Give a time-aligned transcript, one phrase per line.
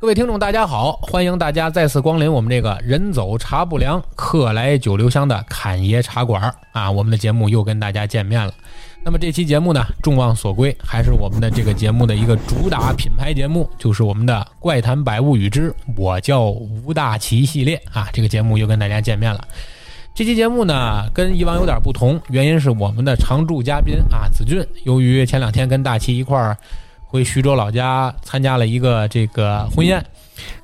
[0.00, 0.92] 各位听众，大家好！
[1.02, 6.88] 欢迎大家再次光临我们这个人走茶不凉，客来酒留香的侃爷茶馆啊！
[6.88, 8.54] 我们的节目又跟大家见面了。
[9.02, 18.08] 那么这期节目呢，众望所归，还是我们的这个节目的一个主打品牌节目，就是我们的《怪谈百物语之我叫吴大奇》系列啊！
[18.12, 19.44] 这个节目又跟大家见面了。
[20.14, 26.56] 这期节目呢，跟以往有点不同，原因是我们的常驻嘉宾啊，子俊，由于前两天跟大奇一块儿。
[27.10, 30.04] 回徐州老家参加了一个这个婚宴，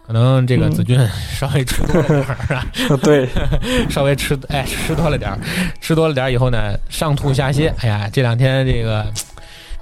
[0.07, 0.99] 可能这个子君
[1.33, 2.67] 稍微吃多了点儿啊，
[3.03, 3.27] 对，
[3.89, 5.39] 稍微吃哎吃多了点儿，
[5.81, 9.07] 吃多了点儿以后呢，上吐下泻，哎呀，这两天这个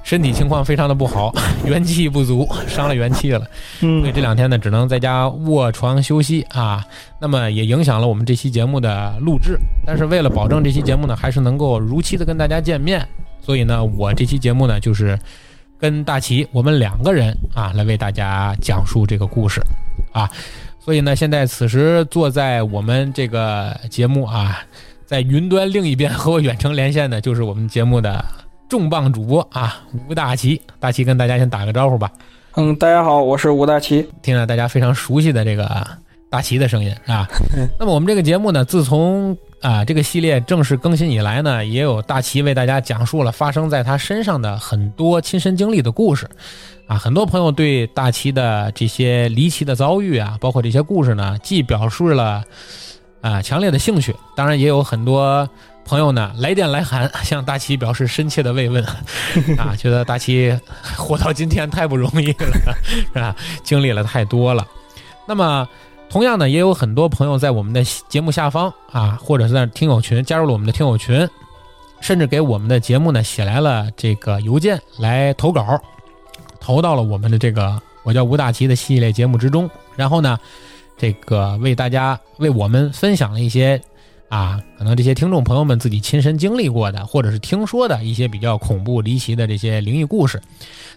[0.04, 1.34] 身体情况非常的不好，
[1.66, 3.44] 元气不足，伤了元气了，
[3.80, 6.86] 所以这两天呢，只能在家卧床休息啊。
[7.18, 13.04] 那么也影响了我们这期节目的录制，但是为了保证这期节目呢，还是能够如期的跟大家见面，
[13.40, 15.18] 所以呢，我这期节目呢，就是。
[15.82, 19.60] 跟大齐，我们两个人啊，来为大家讲述这个故事，
[20.12, 20.30] 啊，
[20.78, 24.60] 所以呢，现在此时坐在我们这个节目啊，
[25.04, 28.24] 在云端另一边和我远程连线的，就是我们节目的
[28.68, 30.62] 重磅主播啊，吴大齐。
[30.78, 32.08] 大齐跟大家先打个招呼吧。
[32.54, 35.84] 嗯，大家好，我是吴大齐，听着大家非常熟悉的这个
[36.30, 37.28] 大齐的声音，啊？
[37.76, 46.28] 那么我们这个节目呢，自从啊，这个系列正式更新以来呢，也有大齐为大家讲述了发生在他身上的很多亲身经历的故事，
[46.88, 52.42] 啊，很多朋友对大齐的这些离奇的遭遇啊，包括这些故事呢，既表示了
[53.20, 55.48] 啊强烈的兴趣，当然也有很多
[55.84, 58.84] 朋友呢来电来函向大齐表示深切的慰问，
[59.58, 60.58] 啊，觉得大齐
[60.96, 62.76] 活到今天太不容易了，
[63.14, 63.36] 是吧？
[63.62, 64.66] 经历了太多了，
[65.24, 65.68] 那么。
[66.12, 71.26] 同样呢，也有很多朋友在我们的节目下方啊，或者是在听友群加入了我们的听友群，
[72.02, 75.80] 甚至给我们的节目呢写来了这个邮件来投稿，
[76.60, 79.70] 投到了我们的这个我叫吴大奇的系列节目之中。
[79.96, 80.38] 然后呢，
[80.98, 83.80] 这个为大家为我们分享了一些
[84.28, 90.42] 啊，可能这些听众朋友们自己亲身经历过的，或者是听说的一些比较恐怖离奇的这些灵异故事。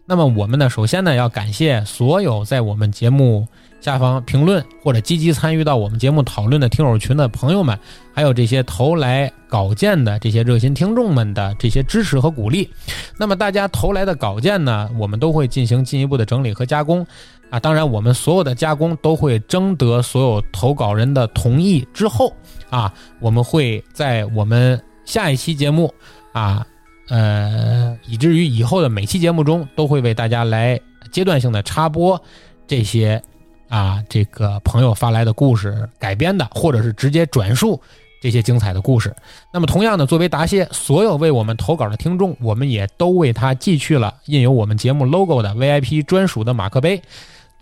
[0.05, 3.47] 那么我们呢，首先呢要感谢所有在我们节目。
[3.81, 7.77] 下方评论或者积极参与到我们节目讨论的听友群的朋友们，
[8.13, 12.67] 还有这些投来稿件的这些热心听众们的这些支持和鼓励。
[13.15, 17.05] 那么大家投来的稿件呢，我们都会进行进一步的整理和加工
[17.51, 17.59] 啊。
[17.59, 22.33] 当然，我们所有的加工都会征得所有投稿人的同意之后
[22.71, 25.93] 啊，我们会在我们下一期节目
[26.33, 26.65] 啊，
[27.09, 30.79] 呃，以至于以后的每期节目中都会为大家来
[31.11, 32.19] 阶段性的插播
[32.65, 33.21] 这些。
[33.69, 37.81] 啊，这个朋友发来的故事改编的，或者是直接转述
[38.21, 39.15] 这些精彩的故事。
[39.51, 47.01] 那么，同样的，作为答谢，所有为我们投稿的听众，我们也都为他寄去了印有我们节目 logo 的 VIP 专属的马克杯。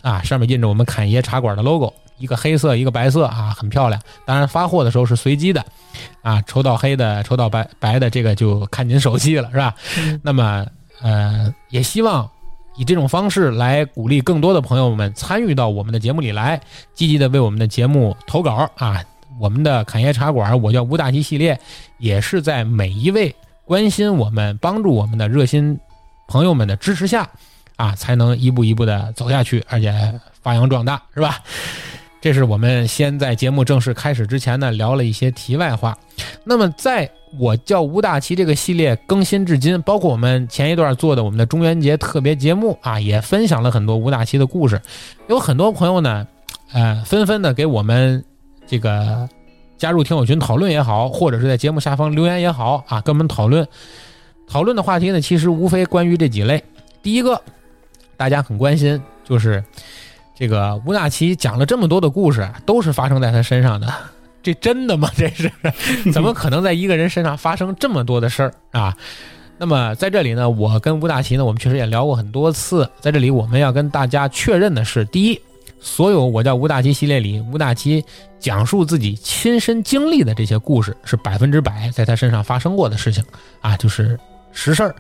[0.01, 4.01] 啊，上面印着我们侃爷茶馆的 logo，一个黑色，一个白色，啊，很漂亮。
[4.25, 5.65] 当然，发货的时候是随机的，
[6.21, 9.73] 啊，抽到黑的，抽到白白的，这个就看您手气了，是吧？
[10.21, 10.65] 那么，
[11.01, 12.29] 呃，也希望。
[12.75, 16.59] 以这种方式来鼓励更多的朋友们参与到我们的节目里来，
[16.94, 19.03] 积极的为我们的节目投稿啊！
[19.39, 21.59] 我们的侃爷茶馆，我叫吴大吉系列，
[21.97, 23.35] 也是在每一位
[23.66, 25.79] 关心我们、帮助我们的热心
[26.28, 27.28] 朋友们的支持下，
[27.75, 31.39] 啊，才能一步一步的走下去，而且发扬壮大，是吧？
[32.23, 35.94] 这是我们先在节目正式开始之前呢，聊了一些题外话。
[36.45, 44.81] 那么在我叫吴大奇这个系列更新至今，包括我们前一段做的我们的中元节特别节目啊，也分享了很多吴大奇的故事。
[45.28, 46.25] 有很多朋友呢，
[46.72, 48.23] 呃，纷纷的给我们
[48.66, 49.28] 这个
[49.78, 53.67] 加入听友群讨论也好，或者是在节目下方留言也好啊，跟我们讨论。
[54.47, 56.63] 讨论的话题呢，其实无非关于这几类。
[57.01, 57.41] 第一个，
[58.16, 59.62] 大家很关心，就是
[60.35, 63.94] 这个吴大奇讲了这么多的故事，都是发生在他身上的。
[64.44, 65.09] 这真的吗？
[65.16, 65.51] 这是
[66.11, 68.95] 怎么可能在一个人身上发生这么多的事儿啊？
[69.57, 72.89] 那么在这里呢，我跟吴大奇呢，我们确实也聊过很多次。
[72.99, 75.39] 在这里，我们要跟大家确认的是：第一，
[75.80, 78.03] 所有我叫吴大奇系列里，吴大奇
[78.39, 83.24] 讲述自己亲身经历的这些故事，是百分之百在他身上发生过的事情
[83.62, 84.19] 啊，就是
[84.51, 84.94] 实事儿。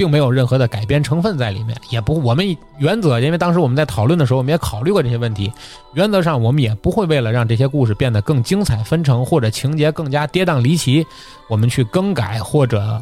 [0.00, 5.52] 并没有任何的改编成分在里面，也不，我们原则，因为当时我们在讨论的时候，我们也考虑过这些问题。
[5.92, 11.06] 原则上，我们也不会为了让这些故事变得更精彩纷呈，或者情节更加跌宕离奇，
[11.50, 12.98] 我们去更改或者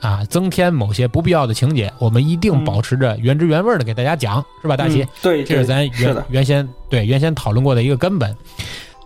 [0.00, 1.92] 啊增添某些不必要的情节。
[1.98, 5.06] 我们一定保持着原汁原味的给大家讲，是吧，大齐？
[5.20, 8.34] 对，这是咱原原先对原先讨论过的一个根本。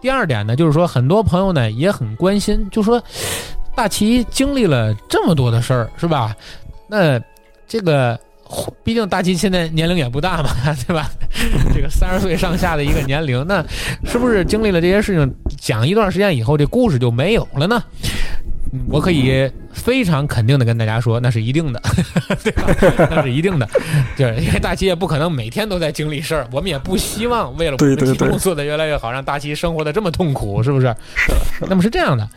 [0.00, 3.02] 第二点呢，就是说很多朋友呢也很关心，就说
[3.74, 6.36] 大齐经历了这么多的事儿，是吧？
[6.94, 7.18] 那
[7.72, 8.20] 这个，
[8.84, 10.50] 毕竟大齐现在年龄也不大嘛，
[10.86, 11.10] 对吧？
[11.72, 13.64] 这个三十岁上下的一个年龄，那
[14.04, 17.82] 是不是经历了这些事情，讲一段时间以后，这故事就没有了呢？
[18.90, 21.80] 我可以非常肯定的跟大家说，那是一定的，
[22.44, 23.08] 对吧？
[23.10, 23.66] 那是一定的，
[24.18, 30.94] 就是因为大齐也不可能每天都在经历事儿，我们也不希望为了我们的节目做的越来越好，让大齐生活的这么痛苦，是不是？
[31.70, 32.28] 那么是这样的，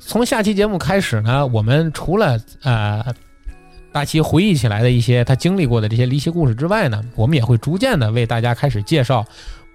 [0.00, 3.04] 从下期节目开始呢，我们除了呃
[3.92, 9.24] 大齐回忆起来的一些他经历过的这些离奇故事之外呢，我们也会逐渐的为大家开始介绍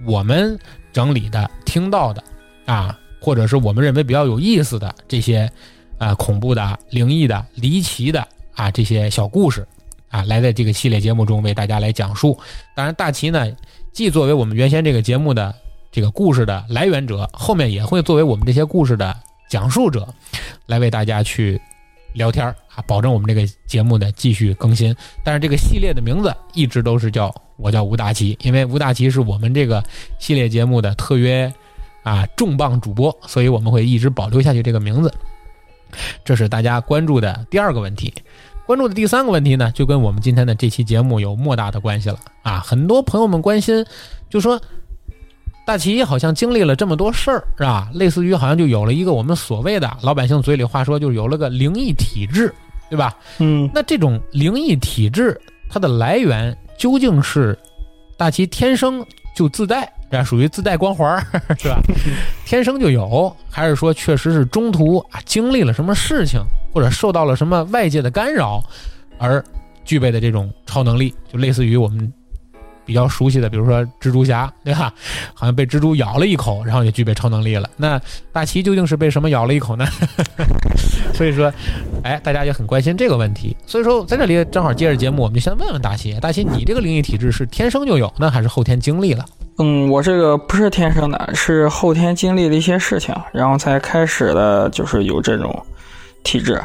[0.05, 0.57] 我们
[0.93, 2.23] 整理的、听到的
[2.65, 5.51] 啊，或者是我们认为比较有意思的这些。
[5.97, 9.65] 啊，恐怖的、灵异的、离奇的啊，这些小故事
[10.09, 12.37] 啊，来在这个系列节目中为大家来讲述。
[12.75, 13.47] 当然，大齐呢，
[13.93, 15.55] 既作为我们原先这个节目的
[15.93, 19.15] 这个故事的来源者，后面也会作为我们这些故事的
[19.49, 20.05] 讲述者，
[20.65, 21.61] 来为大家去
[22.15, 24.95] 聊天啊，保证我们这个节目的继续更新。
[25.23, 29.83] 但是这个系列的名字一直都是叫我叫吴大奇，因为吴大奇是我们这个
[30.17, 31.53] 系列节目的特约
[32.03, 35.13] 啊重磅主播，所以我们会一直保留下去这个名字。
[36.23, 38.13] 这是大家关注的第二个问题，
[38.65, 42.59] 关注的第三个问题呢，就跟我们今天的这期节目有莫大的关系了啊！
[42.59, 43.85] 很多朋友们关心，
[44.29, 44.59] 就说
[45.65, 47.89] 大齐好像经历了这么多事儿，是吧？
[47.93, 52.53] 类似于好像就有了一个我们所谓的老百姓嘴里话说，就是有了个灵异体质，
[52.89, 53.17] 对吧？
[53.39, 55.39] 嗯，那这种灵异体质
[55.69, 57.57] 它的来源究竟是
[58.15, 59.03] 大齐天生
[59.35, 59.91] 就自带？
[60.11, 61.19] 这属于自带光环
[61.57, 61.81] 是吧？
[62.45, 66.39] 天生就有，还是说确实是中途啊经历了什么事情，
[66.71, 68.63] 或者受到了什么外界的干扰，
[69.17, 69.43] 而
[69.83, 72.13] 具备的这种超能力，就类似于我们
[72.85, 74.93] 比较熟悉的，比如说蜘蛛侠， 对吧？
[75.33, 77.69] 好像被蜘蛛咬了一口，然后就具备超能力了。
[77.75, 77.99] 那
[78.31, 79.85] 大齐究竟是被什么咬了一口呢？
[81.13, 81.51] 所以说，
[82.03, 83.55] 哎，大家也很关心这个问题。
[83.65, 89.25] 所以说，在这里正好接着节目，我们就先问问大齐：大齐，你这个灵异体质是天生就有呢，还是后天经历了？
[89.57, 95.65] 嗯，我这个不是天生的，是后天经历了一些事情，然后才开始的，就是有这种
[96.23, 96.61] 体质。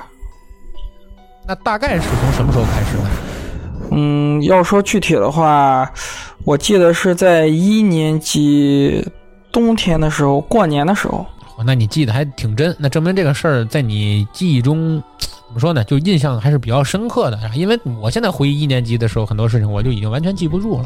[1.47, 3.30] 那大概是从什么时候开始的？
[3.91, 5.91] 嗯，要说具体的话，
[6.45, 9.07] 我记得是在一年级
[9.53, 11.27] 冬天的时候，过年的时候。
[11.67, 15.85] 那你记得还挺真，那证明这个事儿在你记忆中怎么说呢？
[15.85, 17.39] 就印象还是比较深刻的。
[17.55, 20.85] 因为我现在回忆一年级的时候，很多事情我就已经完全记不住了。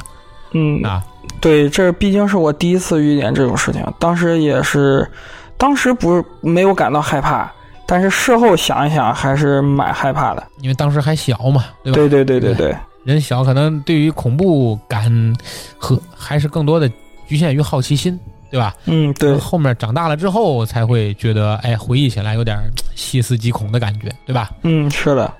[0.52, 1.00] 嗯啊，
[1.40, 5.08] 对，这毕竟是我第一次遇见这种事情，当时也是，
[5.56, 7.48] 当时不是没有感到害怕，
[7.86, 11.94] 但是事后想一想还是蛮害怕的，因为当时还小嘛，对吧？
[11.94, 15.36] 对对对对对，人小可能对于恐怖感
[15.78, 16.90] 和还是更多的
[17.28, 18.18] 局限于好奇心，
[18.50, 18.74] 对吧？
[18.86, 19.36] 嗯，对。
[19.36, 22.58] 后面长大了之后才会觉得，哎，回忆起来有点
[22.94, 24.50] 细思极恐的感觉，对吧？
[24.62, 25.32] 嗯，是的。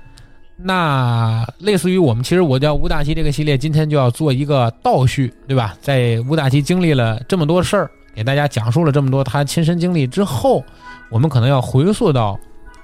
[0.56, 5.76] 那类似于我们，其实我叫吴大奇这个系列，今天就要做一个倒叙，对吧？
[5.80, 10.64] 在吴大奇经历了这么多事儿，给大家讲述了这么多他亲身经历之后，
[11.10, 12.38] 我们可能要回溯到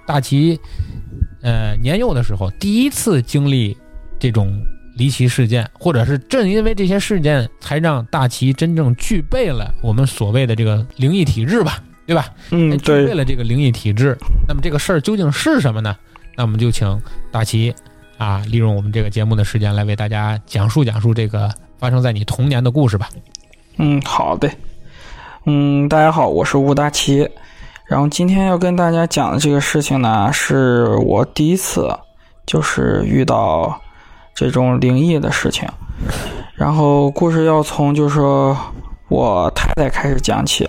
[0.04, 0.58] 大奇，
[1.42, 3.76] 呃，年幼的时候，第一次经历
[4.20, 4.62] 这种
[4.94, 12.26] 离奇事件，或者是正因为这些事件，才让大齐真正具备了我们所谓的这个灵异体质吧，对吧？
[12.50, 15.96] 嗯，具备了这个灵异体质，那么这个事儿究竟是什么呢？
[16.36, 17.00] 那我们就请
[17.32, 17.74] 大齐
[18.18, 23.08] 啊，利用我们这个节目的时间来为大家讲述讲述这个发生在你童年的故事吧。
[23.78, 24.50] 嗯，好的。
[25.46, 27.26] 嗯，大家好，我是吴大齐。
[27.86, 31.88] 然后今天要跟大家讲的这个事情呢，是我第一次
[32.46, 33.80] 就是遇到
[34.34, 35.68] 这种灵异的事情。
[36.54, 38.56] 然后故事要从就是说
[39.08, 40.68] 我太太开始讲起。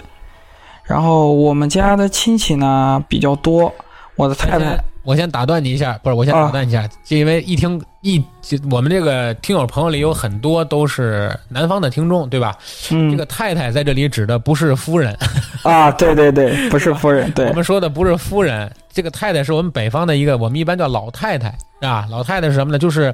[0.84, 3.74] 然后我们家的亲戚呢比较多，
[4.16, 4.78] 我的太太。
[5.04, 8.24] 我先打断你一下，不是，我先打断一下，就因为一听一，
[8.70, 12.56] 我们这个听友朋友里有很多都是南方的听众，对吧？
[12.92, 15.18] 嗯，这个太太在这里指的不是夫人
[15.64, 22.06] 啊，对对对，不是夫人，对， 我们说的不是夫人，这个太太是我们北方的一个，我们一般叫老太太啊。
[22.10, 22.80] 老太太是什么呢？
[22.80, 23.14] 就是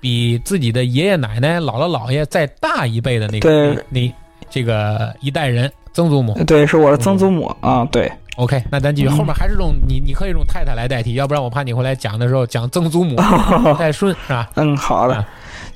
[0.00, 4.12] 比自己的爷爷奶奶、姥姥姥爷再大一辈的那个那
[4.48, 6.34] 这个一代人，曾祖母。
[6.44, 8.10] 对，是我的曾祖母啊，对。
[8.36, 14.48] OK，那咱继续，后面还是用你，你可以用太太来代替，要不然我怕你回来讲的时候讲曾祖母不 太顺，是吧？
[14.54, 15.22] 嗯，好的，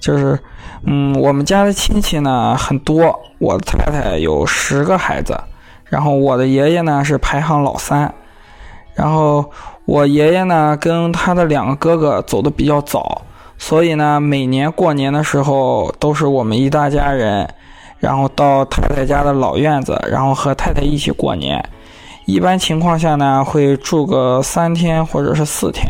[0.01, 0.39] 就是，
[0.85, 5.39] 嗯，我们家的亲戚呢很多，我的太太有十个孩子，
[5.85, 8.11] 然后我的爷爷呢是排行老三，
[8.95, 9.45] 然后
[9.85, 13.23] 我爷爷呢跟他的两个哥哥走的比较早，
[13.59, 17.49] 所以呢每年过年的时候都是我们一大家人，
[17.99, 21.63] 然后到太太家的老院子，然后和太太一起过年。
[22.27, 25.85] 一般情况下呢，会住个三天或者是四天，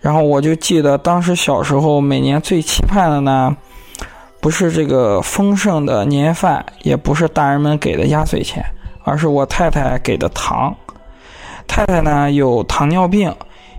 [0.00, 3.56] 然后我就记得当时小时候每年最期盼的呢，
[4.40, 8.64] 不是这个丰盛的年饭，也不是大人们给的压岁钱，
[9.02, 10.72] 而是我太太给的糖。
[11.66, 13.34] 太太呢有糖尿病，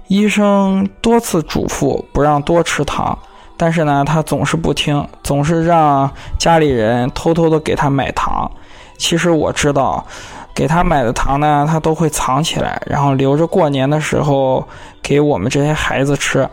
[0.08, 3.18] 医生多次嘱咐不让多吃糖，
[3.56, 8.50] 但是呢她总是不听，总是让家里人偷偷的给她买糖。
[8.98, 10.06] 其实我知道，
[10.54, 14.68] 给她买的糖呢，她都会藏起来，然后留着过年的时候
[15.02, 16.48] 给我们这些孩子吃。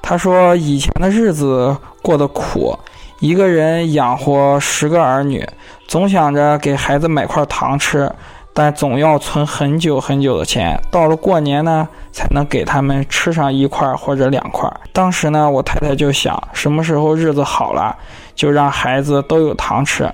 [0.00, 2.78] 她说以前的日子过得苦。
[3.20, 5.48] 一个人养活十个儿女，
[5.86, 8.10] 总想着给孩子买块糖吃，
[8.52, 14.70] 但总要存很久很久的钱，到了过年呢，才能给他们吃上一块或者两块。
[14.92, 17.96] 当时呢，我太太就想，什么时候日子好了，
[18.34, 20.10] 就让孩子都有糖吃。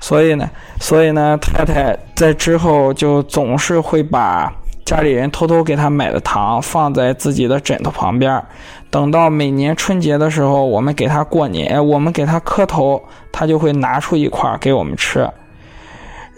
[0.00, 0.48] 所以呢，
[0.80, 4.52] 所以呢，太太在之后就总是会把。
[4.84, 8.42] 家里人偷偷给他买的糖放在自己的枕头旁边，
[8.88, 15.28] 等到每年春节的时候，我们给他过年，我们给他磕头，他就会拿出一块给我们吃。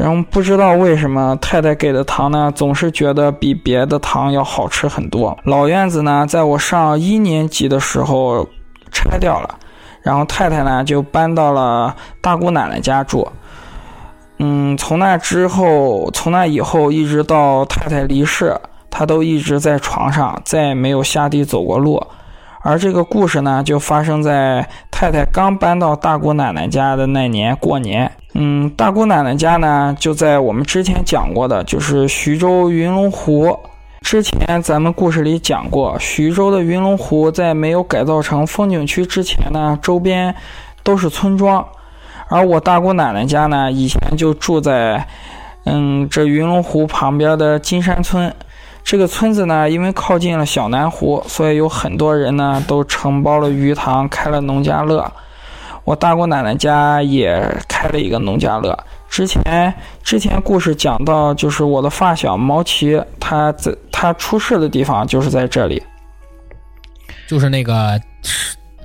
[0.00, 5.36] 然后不知道为什么太太给的糖呢，总是觉得比别的糖要好吃很多。
[5.44, 8.48] 老院子呢，在我上一年级的时候
[8.90, 9.58] 拆掉了，
[10.00, 13.28] 然后太太呢就搬到了大姑奶奶家住。
[14.38, 22.02] 嗯，从那之后，从那以后，一直到太太离世，他都一直在床上，再也没有下地走过路。
[22.62, 28.10] 而这个故事呢，就发生在太太刚搬到大姑奶奶家的那年过年。
[28.34, 33.58] 嗯，大姑奶奶家呢，就在我们之前讲过的，就是徐州云龙湖。
[34.02, 40.34] 之前咱们故事里讲过，徐州的云龙湖在没有改造成风景区之前呢，周边
[40.82, 41.66] 都是村庄。
[42.28, 45.06] 而我大姑奶奶家呢，以前就住在，
[45.64, 48.32] 嗯，这云龙湖旁边的金山村。
[48.90, 55.08] 这个村子呢，因为靠近了小南湖，所以有很多人呢都承包了鱼塘，开了农家乐。
[55.84, 58.76] 我大姑奶奶家也开了一个农家乐。
[59.08, 65.80] 之前之前故事讲到，就是我的发小毛奇，他在他出事的地方就是在这里，
[67.28, 67.96] 就是那个。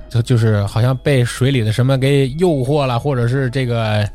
[0.08, 4.08] 就就是好像被水里的什么给诱惑了，或者是这个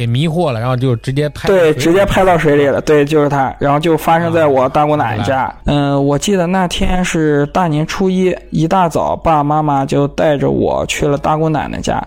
[0.00, 2.80] 给迷惑了，然后就直接拍对，直接拍到水里了。
[2.80, 5.54] 对，就是他，然后就发生在我大姑奶奶家。
[5.66, 12.02] 嗯，我记得那天是大年初一，一大早，爸爸妈妈就带着我去了大姑奶奶家。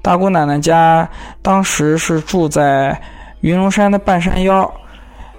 [0.00, 1.06] 大姑奶奶家
[1.42, 2.98] 当时是住在
[3.42, 4.72] 云龙山的半山腰，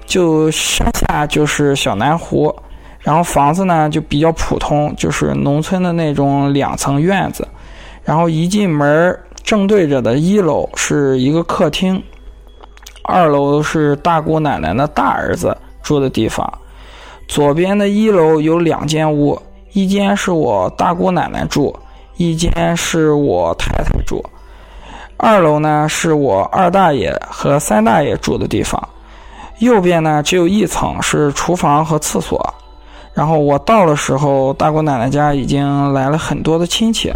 [0.06, 2.56] 就山下就是小南湖。
[3.00, 7.48] 然后房子呢就比较普通，就是农村的那种两层院子。
[8.04, 12.02] 然后一进门正对着的一楼是一个客厅，
[13.04, 16.52] 二楼是大姑奶奶的大儿子住的地方。
[17.28, 19.40] 左边的一楼有两间屋，
[19.74, 21.74] 一间是我大姑奶奶住，
[22.18, 24.24] 一间是我太太住。
[25.16, 28.82] 二楼呢是我二大爷和三大爷住的地方。
[29.60, 32.52] 右边呢只有一层是厨房和厕所。
[33.14, 37.14] 然后我到的时候，大姑奶奶家已经来了很多的亲戚，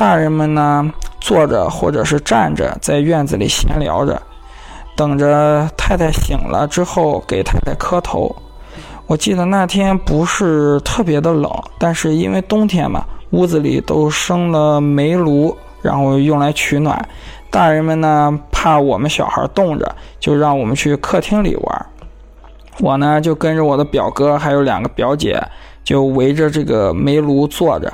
[0.00, 0.90] 大人们呢
[1.20, 4.22] 坐着或者是站着在院子里闲聊着，
[4.96, 8.34] 等着太太醒了之后给太太磕头。
[9.06, 17.06] 我记得那天不是特别的冷，但是因为冬天嘛，屋子里都生了煤炉，然后用来取暖。
[17.50, 21.86] 大人们呢怕我们小孩冻着，就让我们去客厅里玩。
[22.78, 25.38] 我呢就跟着我的表哥还有两个表姐，
[25.84, 27.92] 就围着这个煤炉坐着。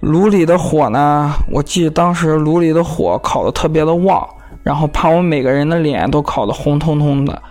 [0.00, 4.26] 炉里的火呢，我记得当时炉里的火烤的特别的旺，
[4.62, 7.42] 然后把我们每个人的脸都烤得红彤彤的。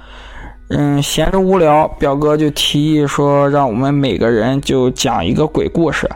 [0.70, 6.10] 嗯，闲着无聊，表哥就提议说让我们每个人就讲一个鬼故事。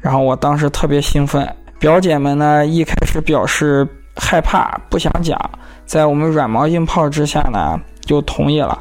[0.00, 1.48] 然后我当时特别兴奋，
[1.78, 3.86] 表姐们呢一开始表示
[4.16, 5.38] 害怕，不想讲，
[5.84, 8.78] 在我们软磨硬泡之下呢，就同意了。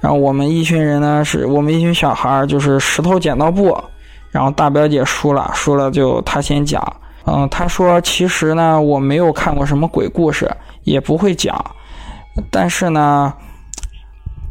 [0.00, 3.76] 然后我们一群人呢，是我们一群小孩儿，就是石头剪刀布。
[4.30, 6.82] 然后大表姐输了，输了就她先讲。
[7.26, 10.50] 嗯，她说其实呢，我没有看过什么鬼故事，
[10.84, 11.62] 也不会讲。
[12.50, 13.32] 但是呢，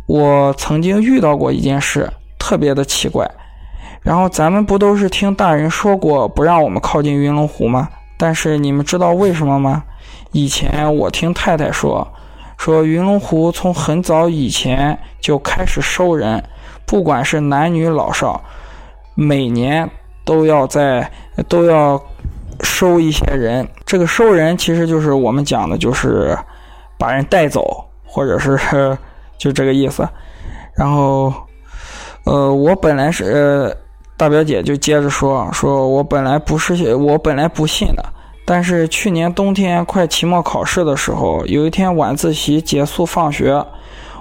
[0.06, 3.30] 我曾经遇到过一件事，特别的奇怪。
[4.02, 7.90] 然后咱们不都是听大人说过不让我们靠近云龙湖吗？
[8.18, 9.84] 但是你们知道为什么吗？
[10.32, 12.08] 以前我听太太说。
[12.58, 16.44] 说云龙湖从很早以前就开始收人，
[16.86, 18.42] 不管是男女老少，
[19.16, 19.90] 每年
[20.24, 21.10] 都要在
[21.48, 22.02] 都要
[22.62, 23.68] 收一些人。
[23.86, 26.38] 这个收人其实就是我们讲的，就是
[26.98, 28.58] 把人带走，或者是
[29.38, 30.08] 就这个意思。
[30.76, 31.34] 然后，
[32.24, 33.76] 呃，我本来是呃
[34.16, 38.06] 大表姐就接着说，说我本来不是我本来不信的。
[38.46, 43.64] 但是去年冬天快期末考试的时候，有一天晚自习结束放学，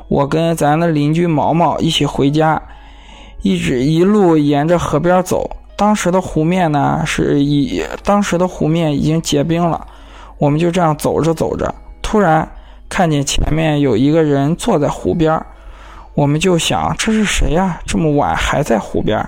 [0.09, 2.61] 我跟咱的邻居毛毛一起回家，
[3.43, 5.51] 一直一路沿着河边走。
[5.77, 9.87] 当时的湖面呢是已，当时的湖面已经结冰了。
[10.39, 12.49] 我们就这样走着走着，突然
[12.89, 15.41] 看见前面有一个人坐在湖边，
[16.15, 17.81] 我们就想这是谁呀？
[17.87, 19.25] 这么晚还在湖边，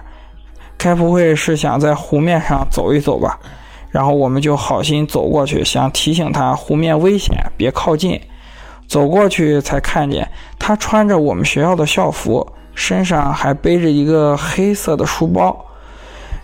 [0.76, 3.38] 该不会是想在湖面上走一走吧？
[3.90, 8.20] 然后我们就好心走过去，想提醒他湖面危险，别靠近。
[8.88, 15.56] 走过去才看见他穿着我们学校的校服，身上还背着一个黑色的书包。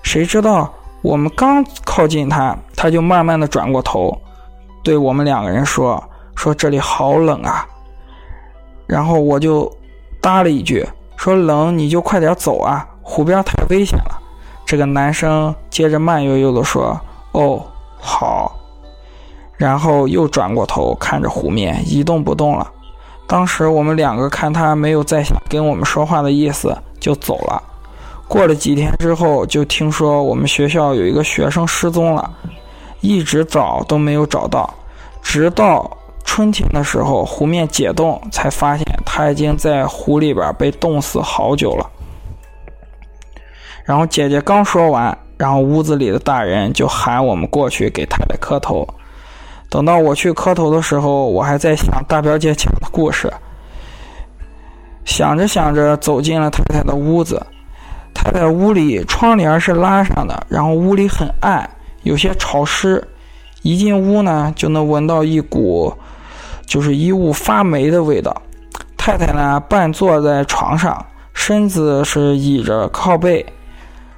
[0.02, 4.16] 谁知道我们刚靠近他，他就慢慢的转过头，
[4.82, 6.02] 对我们两个人说
[6.36, 7.66] ：“说这里好冷啊。”
[8.86, 9.70] 然后我就
[10.20, 14.20] 搭了一句：“说冷你就快点走啊，湖边太危险了。”
[14.64, 16.98] 这个男生接着慢悠悠的说。
[17.32, 17.62] 哦，
[18.00, 18.56] 好，
[19.58, 22.66] 然后又转过头看着湖面，一动不动了。
[23.26, 27.62] 当时我们两个看他没有再想跟我们说话的意思，就走了。
[28.28, 32.30] 过了几天之后，就听说我们学校有一个学生失踪了，
[33.00, 34.72] 一直找都没有找到，
[35.22, 35.90] 直到
[36.24, 41.90] 春天的时候，湖面解冻，才发现他已经在湖里边被冻死好久了。
[43.84, 45.16] 然后姐姐刚说完。
[45.38, 48.88] 然后屋子里的大人就喊我们过去给太太磕头。
[49.68, 53.32] 等到我去磕头的时候，我还在想大表姐讲的故事。
[55.04, 57.44] 想着想着，走进了太太的屋子。
[58.14, 61.68] 太太屋里窗帘是拉上的，然后屋里很暗，
[62.02, 63.06] 有些潮湿。
[63.62, 65.92] 一进屋呢，就能闻到一股
[66.64, 68.34] 就是衣物发霉的味道。
[68.96, 71.04] 太太呢，半坐在床上，
[71.34, 73.44] 身子是倚着靠背。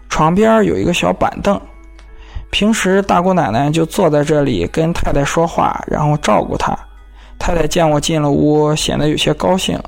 [0.08, 1.60] 床边有一个小板凳，
[2.58, 6.76] 平时大姑奶奶就坐在这里跟太太说话，然后照顾她。
[7.38, 9.80] 太太见我进了屋，显得有些高兴，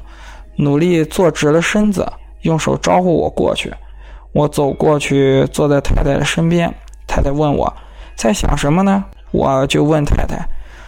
[0.55, 2.07] 努力坐直了身子，
[2.43, 3.75] 用手招呼我过去。
[4.31, 6.73] 我走过去，坐在太太的身边。
[7.09, 7.75] 太太问我
[8.15, 9.05] 在想什么呢？
[9.33, 10.39] 我就问太太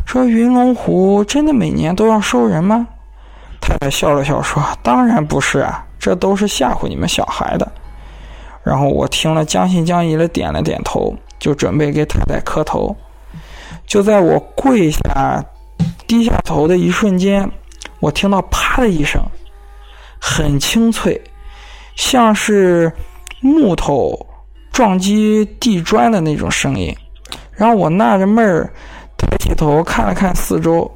[0.07, 2.87] 说：“云龙湖真的每年都要收人吗？”
[3.61, 7.68] 太太笑了笑说：“当然不是啊，这都是吓唬你们小孩的。”
[8.62, 12.94] 然后我听了，将信将疑的点了点头，就准备给太太磕头。
[13.85, 15.44] 就在我跪下、
[16.07, 17.50] 低下头的一瞬间，
[17.98, 19.20] 我听到“啪”的一声，
[20.20, 21.20] 很清脆，
[21.96, 22.92] 像是
[23.40, 24.16] 木头
[24.70, 26.94] 撞击地砖的那种声音。
[27.50, 28.72] 然后我纳着闷儿，
[29.18, 30.88] 抬起头看了看四周，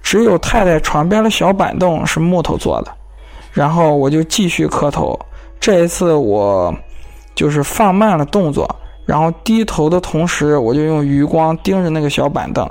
[0.00, 2.90] 只有太太床边的小板凳是木头做的。
[3.52, 5.20] 然后我就继续磕头。
[5.60, 6.74] 这一次我。
[7.34, 8.66] 就是放慢了动作，
[9.06, 12.68] 然后低头的同时，我就用余光盯着那个小板凳。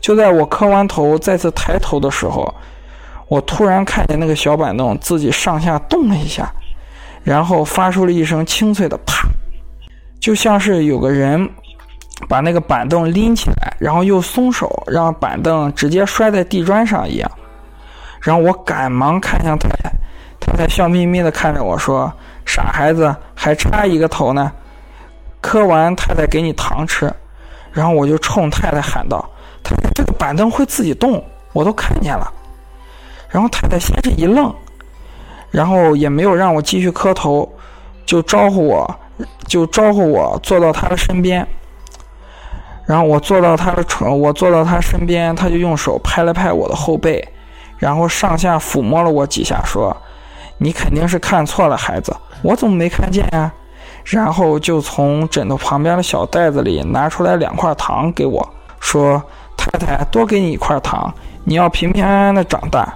[0.00, 2.54] 就在我磕完头再次抬头的时候，
[3.28, 6.50] 我突然看见那个小板凳自己上下动了一下，
[7.22, 9.28] 然后发出了一声清脆的“啪”，
[10.18, 11.48] 就像是有个人
[12.28, 17.30] 把那个板凳拎起来，然后又松手，让板凳直接摔在地砖上一样。
[18.20, 19.92] 然后我赶忙看向太太，
[20.38, 22.12] 太太笑眯眯地看着我说。
[22.44, 24.50] 傻孩子，还差一个头呢！
[25.42, 27.12] 磕完，太太给你糖吃。
[27.72, 29.28] 然后我就冲太太喊道
[29.62, 32.32] ：“太太，这个板凳会自己动，我都看见了。”
[33.28, 34.54] 然后太太先是一愣，
[35.50, 37.50] 然后也没有让我继续磕头，
[38.04, 39.00] 就招呼我，
[39.46, 41.46] 就招呼我坐到他的身边。
[42.84, 47.26] 然后我坐到他的床，我坐到他身边，他就用手拍了拍我的后背，
[47.78, 49.96] 然后上下抚摸了我几下，说
[50.58, 53.50] ：“你肯定是看错了，孩子。”我怎么没看见呀？
[54.04, 58.46] 然后就从枕头旁边的小袋子里拿出来两块糖给我，
[58.80, 59.22] 说
[59.56, 61.12] ：“太太，多给你一块糖，
[61.44, 62.92] 你要平平安安的长大。”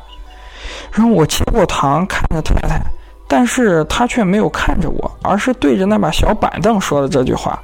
[0.92, 2.80] 然后我接过糖，看着太太，
[3.28, 7.60] 但是她却没有看着我，而是对着那把小板凳说的这句话。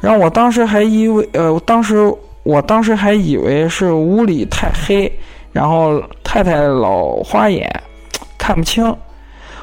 [0.00, 5.10] 然后我当时还以为，呃，当时我当时还以为是屋里太黑，
[5.52, 7.70] 然后太太老花眼，
[8.36, 8.94] 看不清。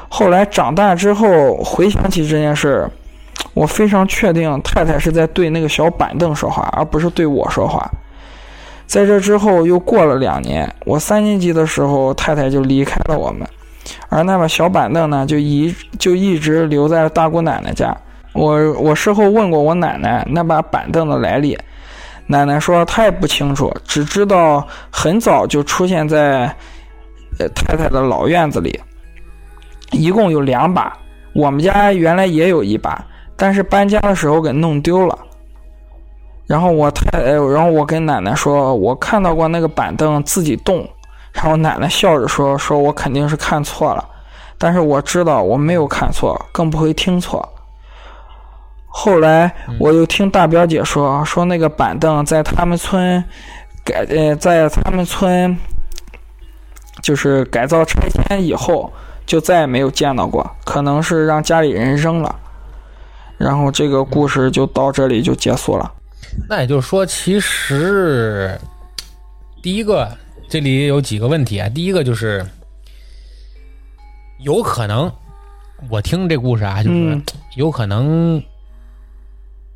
[0.08, 2.88] 后来长大之后回想起这件事，
[3.54, 7.90] 我非常确定太太是在对那个小板凳说话，而不是对我说话。
[8.86, 13.46] 在这之后又过了两年，我三年级的时候，太太就离开了我们，
[14.08, 17.96] 而那把小板凳呢，就一就一直留在了大姑奶奶家。
[18.34, 21.58] 我我事后问过我奶奶那把板凳的来历，
[22.26, 26.44] 奶奶说她也不清楚，只知道很早就出现在
[27.38, 28.78] 呃太太的老院子里。
[29.90, 30.92] 一共有两把，
[31.34, 33.04] 我们家原来也有一把，
[33.42, 35.18] 但是搬家的时候给弄丢了。
[36.46, 40.88] 然后我太，然后我跟奶奶说，我看到过那个板凳自己动，
[41.32, 44.08] 然后奶奶笑着说，说我肯定是看错了，
[44.58, 47.52] 但是我知道我没有看错，更不会听错。
[48.86, 53.24] 后来我又听大表姐说，说那个板凳在他们村
[53.84, 55.58] 改，呃，在他们村
[57.02, 58.92] 就是改造拆迁以后，
[59.26, 62.36] 就再也没有见到过，可能是让家里人扔了。
[63.42, 65.92] 然后这个故事就到这里就结束了。
[66.48, 68.56] 那也就是说，其实
[69.62, 70.08] 第一个
[70.48, 71.68] 这里有几个问题啊。
[71.68, 72.46] 第一个就是
[74.40, 75.12] 有可能，
[75.90, 77.22] 我听这故事啊，就是嗯
[77.56, 78.42] 有可能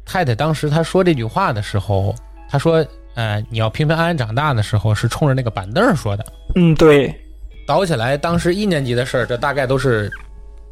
[0.05, 2.15] 太太当时她说这句话的时候，
[2.49, 6.25] 她说：“呃，你要平平安安长大的时候，是冲着那个板凳说的。
[6.55, 7.15] 嗯，对，”
[7.67, 10.11] 倒起来，当时一年级的事儿，这大概都是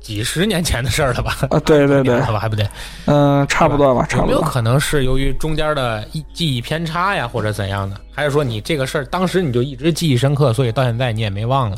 [0.04, 1.34] 几十年前的事儿了吧？
[1.48, 2.20] 啊，对对对？
[2.38, 2.68] 还不对，
[3.06, 4.26] 嗯，差不多吧，差不多。
[4.26, 7.96] 没有可能是由于中间的一记忆偏差呀，或者怎样的？
[8.14, 11.76] 还是说你这个事儿当时你就一直记忆深刻，所以到现在你也没忘了？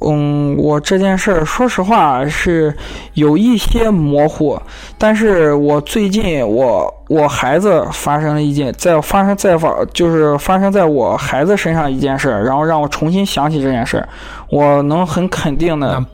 [0.00, 2.72] 嗯，我这件事儿，说实话是
[3.14, 4.56] 有一些模糊，
[4.96, 14.08] 但是我最近我我孩子发生了一件，在发生在发就是发生在我孩子身上一件事儿，然后让我重新想起这件事儿，
[14.50, 16.06] 我能很肯定的那，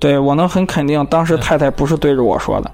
[0.00, 2.70] 对我能很肯定，当时嗯太太不是对着我说的。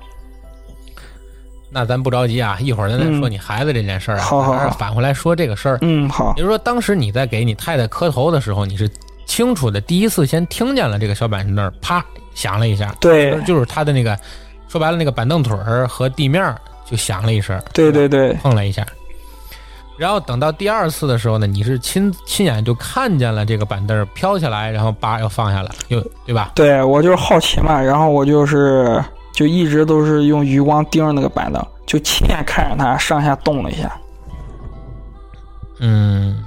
[1.69, 5.79] 那咱不着急啊，一会儿咱再说你孩子这件事儿啊，嗯好好好反过来说这个事儿。
[5.83, 8.89] 嗯，好也，就是说，当时你在给你太太磕头的时候，你是
[9.27, 12.03] 清楚的第一次先听见了这个小板凳儿啪
[12.35, 14.17] 响了一下，对就是他的那个
[14.69, 16.57] 说白了那个板凳腿儿和地面儿
[16.89, 18.87] 就响了一声，对对对，碰了一下。
[19.99, 26.53] 然后等到第二次的时候呢，你是亲亲眼就看见了这个板凳儿飘起来，然后叭又放下来，又对吧？
[26.55, 33.91] 对我就是好奇嘛，然后我就是就一直都是用余光盯着那个板凳，就亲眼看着它上下动了一下。
[35.81, 36.45] 嗯，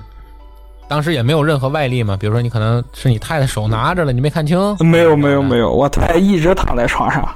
[0.88, 4.58] 当时也没有任何外力嘛，比如说你可能是你太太手拿着了，你没看清？
[4.80, 7.28] 没有没有没有，我太太一直躺在床上。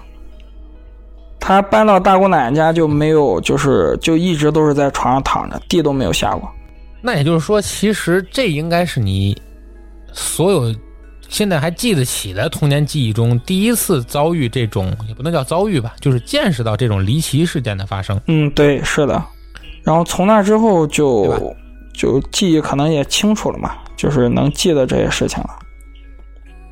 [1.45, 6.49] 她搬到大姑奶奶家就没有，就是就一直都是在床上躺着，地都没有下过。
[7.01, 9.37] 那也就是说，其实这应该是你
[10.13, 10.73] 所有
[11.27, 18.17] 现在还记得起的童年记忆中第一次遭遇这种，也不能叫遭遇吧，就是见识到这种离奇事件的发生。
[18.27, 19.21] 嗯，对，是的。
[19.83, 21.53] 然后从那之后就
[21.93, 25.49] 就记忆可能也清楚了嘛，就是能记得这些事情了。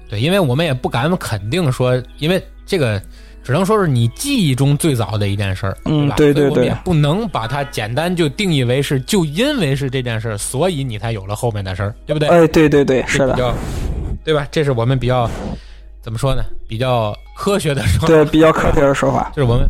[0.10, 3.02] 对，因为我们也不敢肯定说，因为这个
[3.44, 6.08] 只能说是你记忆中最早的一件事儿，嗯？
[6.16, 12.30] 对对对我们也不能把它简单就定义为是就因为是这件事儿，所以你才有了后面的事儿，对不对？
[12.30, 13.54] 哎，对对对，是的，
[14.24, 14.48] 对吧？
[14.52, 15.30] 这是我们比较
[16.02, 16.44] 怎么说呢？
[16.68, 19.32] 比较科学的说法，对，比较科学的说法。
[19.36, 19.68] 就是我们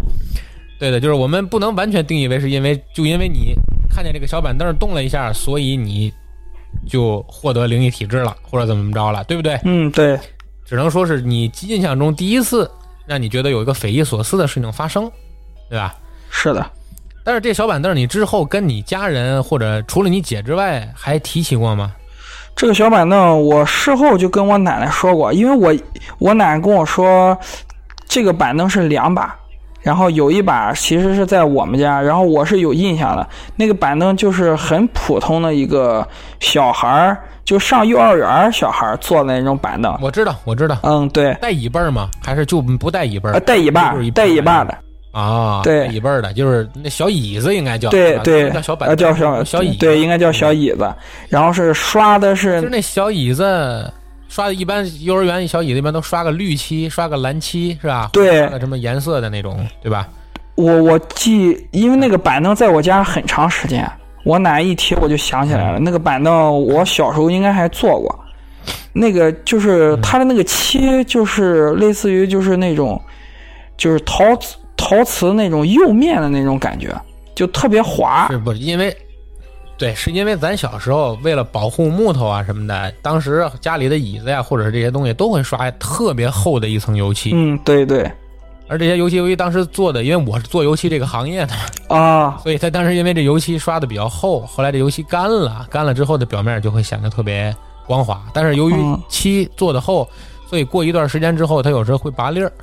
[0.78, 3.54] 对的，就是我们不能完全定义为是因为就因为你
[3.90, 6.12] 看见这个小板凳动了一下，所以你
[6.90, 9.58] 就获得灵异体质了，或者怎么着了，对不对？
[9.64, 10.20] 嗯，对，
[10.66, 12.70] 只能说是你印象中第一次
[13.06, 15.12] 让你觉得有一个匪夷所思的事情发生，
[15.70, 15.96] 对吧？
[16.30, 16.66] 是的。
[17.24, 21.94] 但是这小板凳你之后跟你家人或者除了你姐之外还提起过吗？
[22.56, 25.74] 这个小板凳，我事后就跟我奶奶说过，因为我
[26.20, 27.38] 我奶奶跟我说，
[28.08, 29.36] 这个板凳是两把，
[29.82, 33.28] 然后有一把其实是在我们家，然后我是有印象的。
[33.56, 36.08] 那个板凳就是很普通的一个
[36.40, 39.94] 小孩儿，就上幼儿园小孩儿坐的那种板凳。
[40.00, 42.10] 我知道，我知道，嗯，对，带椅背儿吗？
[42.24, 43.30] 还是就不带椅背？
[43.42, 44.78] 带尾巴就是一，带椅背的，
[45.12, 50.90] 啊，对椅背儿的，就是那小椅子应该叫，对对，叫小板呃，叫小小椅子，对，应该叫小椅子。
[51.28, 53.92] 然后是刷的是就，那小椅子
[54.30, 58.12] 刷的，一般幼儿园小椅子一般都刷个绿漆，刷个蓝漆，是吧？
[58.14, 60.08] 对刷个什么颜色的那种，对吧？
[60.56, 63.86] 我我记，因为那个板凳在我家很长时间，
[64.24, 68.18] 我奶奶一提我就想起来了，那个板凳我小时候应该还坐过。
[68.94, 73.02] 那个就是它的那个漆，就是类似于就是那种，
[73.78, 76.90] 就是陶瓷陶瓷那种釉面的那种感觉，
[77.34, 78.28] 就特别滑。
[78.30, 78.96] 是不是因为？
[79.78, 88.12] 对，是因为咱小时候为了保护木头啊什么的，当时家里的椅子呀，或者是这些东西都会刷特别厚的一层油漆，嗯，对对
[88.72, 91.54] 而这些油漆由于当时做的，因为我是做油漆这个行业的，
[91.94, 97.54] 啊，所以他当时因为这油漆刷的比较厚，后来这油漆干了，干了之后的表面就会显得特别
[97.86, 98.22] 光滑。
[98.34, 98.98] 但是由于嗯。
[99.10, 100.08] 漆做的厚，
[100.50, 102.54] 所以过一段时间之后，它有时候会拔粒儿，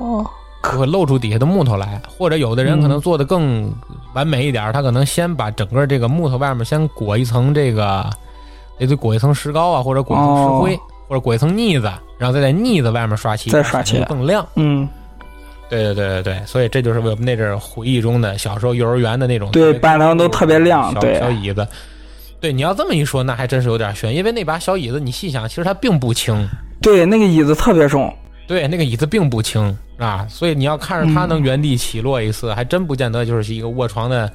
[0.00, 0.26] 哦，
[0.64, 2.02] 就会露出底下的木头来。
[2.18, 3.72] 或者有的人可能做的更
[4.12, 8.04] 完美一点，他可能先把整个这个木头外面先裹一层这个，
[8.78, 14.46] 也得裹一层石膏啊，或者裹一层石灰，或者裹一层腻子，然后再在腻子外面刷漆，再刷漆更亮。
[14.54, 14.88] 嗯，
[15.68, 21.66] 对对对对对，所以这就是我们那阵儿回忆中的小时候幼儿园的那种对板凳都特别亮小对小椅子。
[22.38, 26.46] 对，你要这么一说，那还真是有点悬，因为那把小椅子，你细想，其实它并不轻。
[26.82, 28.12] 对，那个椅子特别重。
[28.46, 34.30] 对，那个椅子并不轻啊，所以你要看着它能原地起落一次，还真不见得就是一个卧床的，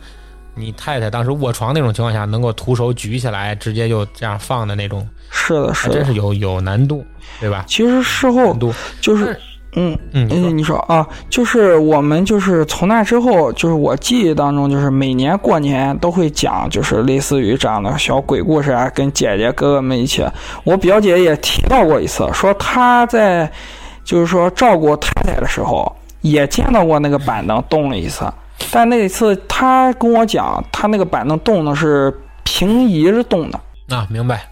[0.53, 6.05] 你太太当时卧床那种情况下能够徒手举起来，直接就这样放的那种，是的，是的还真。
[6.05, 7.05] 是有有难度，
[7.39, 7.63] 对吧？
[7.67, 9.39] 其实事后难度，就是，
[9.75, 20.25] 嗯嗯，嗯，你说啊，就是我们就是从那之后，就是我记忆当中，就是每年过年都会讲，就是类似于这样的小鬼故事啊，跟姐姐哥哥们一起。
[20.65, 23.49] 我表姐也提到过一次，说她在
[24.03, 28.25] 就是说照顾太太的时候，也见到过那个板凳动了一次，
[28.71, 33.59] 但那一次他跟我讲，他那个板凳动的是平移着动的，
[33.95, 34.49] 啊，明白，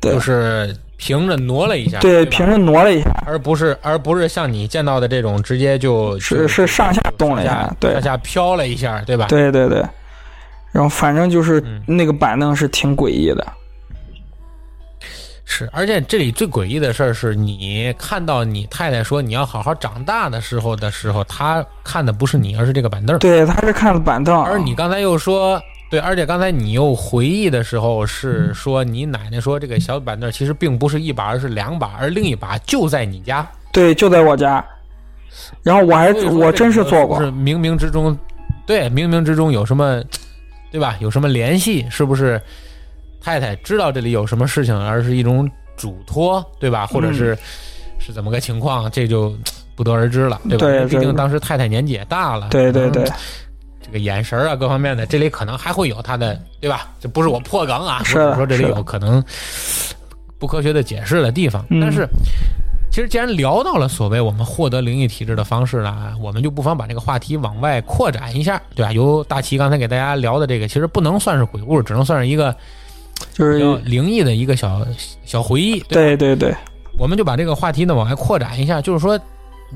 [0.00, 0.12] 对。
[0.12, 2.30] 就是平着挪了一下，对，吧？
[2.30, 7.92] 平着挪了一下，而不是而不是像你见到的这种直接就是是上下动了一下下，对。
[7.94, 9.26] 上，下飘了一下，对吧？
[9.28, 9.82] 对对对，
[10.70, 11.82] 然后反正就是嗯。
[11.86, 13.46] 那个板凳是挺诡异的。
[15.54, 23.18] 是，而且这里最诡异的事儿是你看到你太太说你要好好长大的时候的时候，她看的不是你，而是这个板凳儿。
[23.18, 25.60] 对，他是看的板凳，而你刚才又说，
[25.90, 33.46] 对，而且刚才你又回忆的时候是说你奶奶说这个小板凳儿其实并不是一把，而是两把，而另一把就在你家。
[33.74, 34.64] 对，就在我家。
[35.62, 38.16] 然后我还我真是做过，是冥冥之中，
[38.66, 40.02] 对，冥冥之中有什么，
[40.70, 40.96] 对吧？
[41.00, 41.86] 有什么联系？
[41.90, 42.40] 是不是
[43.22, 46.86] 太太知道这里有什么事情，而是一种嘱托，对吧？
[46.86, 47.38] 或者嗯是、
[47.98, 48.90] 是怎么个情况？
[48.90, 49.34] 这就
[49.76, 50.88] 不得而知了，对吧？
[50.88, 53.04] 毕竟当时太太年纪也大了，对对对，
[53.80, 56.88] 这个眼神啊，各方面的，这里可能还会有他的，对吧？
[57.00, 59.22] 这不是我破梗啊，我只说这里有可能
[60.38, 62.06] 不科学的解释的地方，嗯但是。
[62.94, 68.92] 其实，既然聊到了所谓我们获得灵异体质的方式呢，我们就不妨把这个话题往外扩展一下，对吧？
[68.92, 72.54] 由大齐刚才给大家聊的这个，其实不能算是鬼故事，只能算是一个
[73.34, 74.86] 就是灵异的一个小
[75.24, 75.80] 小回忆。
[75.88, 76.56] 对对对对，
[76.98, 79.18] 我们就把这个话题呢往外扩展一下，就是说，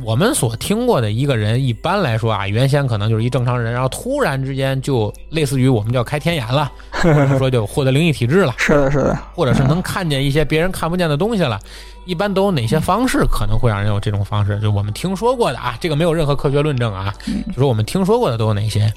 [0.05, 11.59] 我们所听过的一个人，一般来说啊，原先可能就是一正常人，然后突然之间就类似于我们叫开天眼了， 或者说就获得灵异体质了，是的，是的，或者是能看见一些别人看不见的东西了。
[12.05, 14.61] 一般都有哪些方式可能会让人有这种方式？
[14.61, 17.13] 就我们听说过的啊，这个没有任何科学论证啊，
[17.49, 18.93] 就说我们听说过的都有哪些？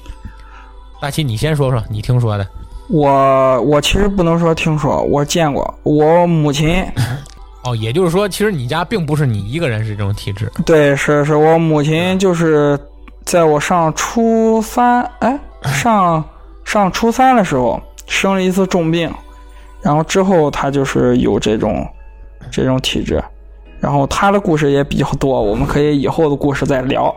[1.00, 2.46] 大齐，你先说说你听说的。
[2.90, 6.84] 我我其实不能说听说，我见过，我母亲，
[7.62, 10.50] 哦，也就是说，其实你家并不是你一个人是这种体质。
[10.66, 12.78] 对，是是我母亲，就是
[13.24, 16.24] 在我上初三，哎，上
[16.64, 19.08] 上初三的时候生了一次重病，
[19.82, 21.86] 然后之后她就是有这种
[22.50, 23.22] 这种体质，
[23.78, 27.14] 然后她的故事也比较多，我们可以以后的故事再聊。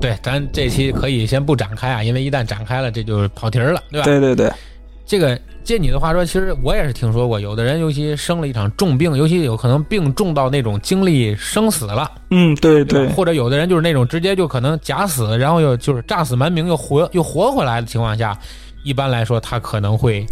[0.00, 4.04] 对，咱这期可以先不展开啊，因为一旦展开了，这就跑题儿了，对吧？
[4.04, 4.52] 对对对，
[5.06, 18.38] 这个借你的话说，其实我也是听说过，有的人尤其生了一场重病，尤其有可能病重到那种经历生死了，嗯，对对对，或者有的人就是那种直接就可能假死，然后又就是诈死瞒名又活又活回来的情况下，
[18.82, 20.26] 一般来说他可能会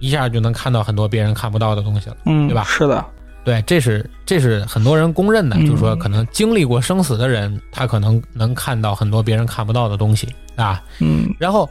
[0.00, 2.16] 一下就能看到很多别人看不到的东西了。
[2.26, 3.04] 嗯，对吧是的，
[3.48, 10.82] 对，这是这是很多人公认的，嗯就是说可能经历过生死的人，他可能能看到很多别人看不到的东西啊。
[11.00, 11.66] 嗯然后，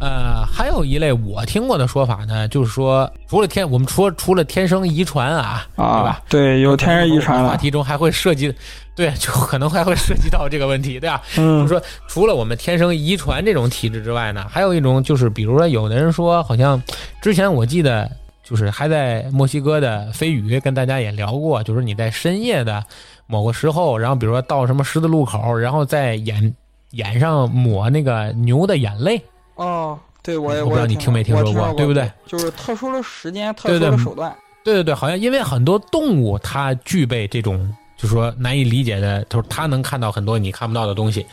[0.00, 8.54] 呃，还有一类我听过的说法呢，就是说除了天，我们说除了天生遗传啊，对吧啊？，对，有天生遗传话，题中还会涉及，
[8.94, 11.20] 对，就可能还会涉及到这个问题，对吧？
[11.34, 16.80] 就嗯是说，除了我们天生遗传这种体质之外呢，还有一种就是，比如说，有的人说，好像
[17.20, 18.08] 之前我记得
[18.48, 22.80] 就是还在墨西哥的飞宇跟大家也聊过，就是你在深夜的
[23.26, 26.54] 某个时候，然后比如说到什么十字路口，然后在眼
[26.92, 29.20] 眼上抹那个牛的眼泪，
[29.56, 32.08] 哦，对我也我不知道你听没听说过对不对？
[32.24, 34.32] 就是特殊的时间、特殊的手段。
[34.62, 41.26] 对对对，好像因为很多动物它具备这种，就是说难以理解的，就是它能看到很多你看不到的东西，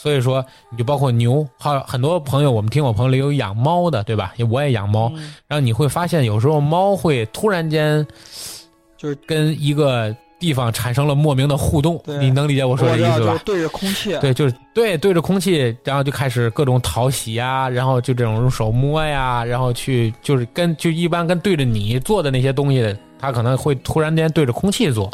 [0.00, 4.32] 所以说你就包括牛，还有很多朋友，我们听我朋友里有养猫的，对吧？
[4.48, 8.06] 我也养猫，嗯然后你会发现有时候猫会突然间
[8.96, 13.32] 就是跟一个地方产生了莫名的互动，你能理解我我说的，意思吧？
[13.32, 14.16] 就是对着空气。
[14.20, 25.10] 对，就是对对着空气，然后就开始各种讨喜呀，然后就这种用手摸呀，然后去就是跟就一般跟对着你做的那些东西，它可能会突然间对着空气做。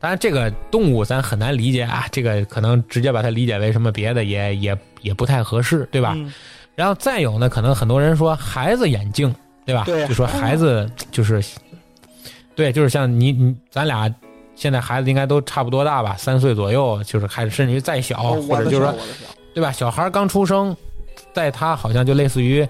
[0.00, 6.14] 当然，这个动物咱很难理解啊，这个可能直接把它理解为什么别的也也也不太合适，对吧？
[6.16, 6.32] 嗯
[6.74, 9.32] 然后再有呢，可能很多人说孩子眼镜，
[9.66, 9.84] 对吧？
[9.84, 11.42] 对就说孩子就是，
[12.54, 14.12] 对，就是像你你咱俩
[14.54, 18.94] 现在孩子应该都差不多大吧，三岁左右，就是开始甚至于再小，或者就是说
[19.54, 19.70] 对吧？
[19.70, 20.74] 小孩刚出生，
[21.34, 22.66] 在他好像就类似于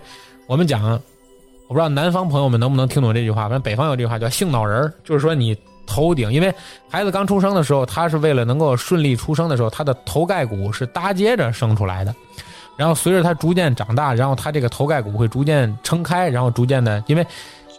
[0.48, 5.57] 我们讲，我不知道南方朋友们能不能听懂这句话，反正北方有这句话叫“性脑人儿”，就是说你
[5.92, 6.55] 头顶，因为
[6.88, 12.14] 孩子刚出生的时候，他是为了能够顺利出生的时候，他的头盖骨是搭接着生出来的。
[12.74, 17.26] 然后随着他逐渐长大，然后他这个头盖骨会逐渐撑开，然后逐渐的，因为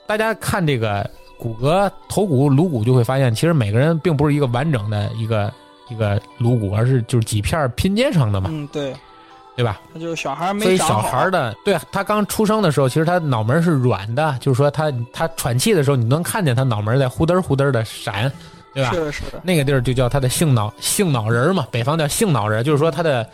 [0.06, 5.52] 大家看这个骨骼、头骨、颅骨，就会发现，其实每个人并不是一个完整的一个
[5.89, 8.93] 一个颅骨，而是就是几片拼接成的嘛，嗯，对，
[9.55, 9.79] 对吧？
[9.93, 18.31] 他就是小孩没所以小孩儿的，对他刚出生的时候，其实他脑门是软的，就是说他他喘气的时候，你能看见他脑门在呼嘚儿呼嘚的闪，
[18.73, 18.91] 对吧？
[18.91, 23.27] 是的，是的，那个地儿就叫他的性脑性脑仁儿嘛，北方叫性脑仁儿，就是说他的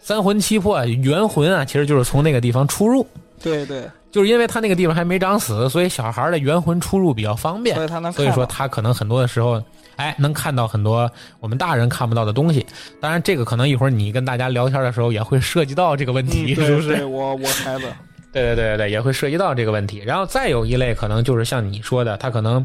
[0.00, 3.06] 三魂七魄、元魂啊，其实就是从那个地方出入。
[3.42, 7.84] 对对，就是因为他那个地方还没长死，所以小孩儿的元魂出入比较方便所。
[7.84, 9.62] 以他能所以说他可能很多的时候，
[9.96, 12.64] 哎，能看到很多我们大人看不到的东西。
[13.00, 16.96] 当然，这个可能一会儿你跟大家聊天的时候也会涉及到这个问嗯，题，对是不是？
[16.96, 17.86] 对我我孩子，
[18.32, 20.02] 对对对对对，也会涉及到这个问题。
[20.04, 22.62] 然后再有一类可能就是像你说的，他可能，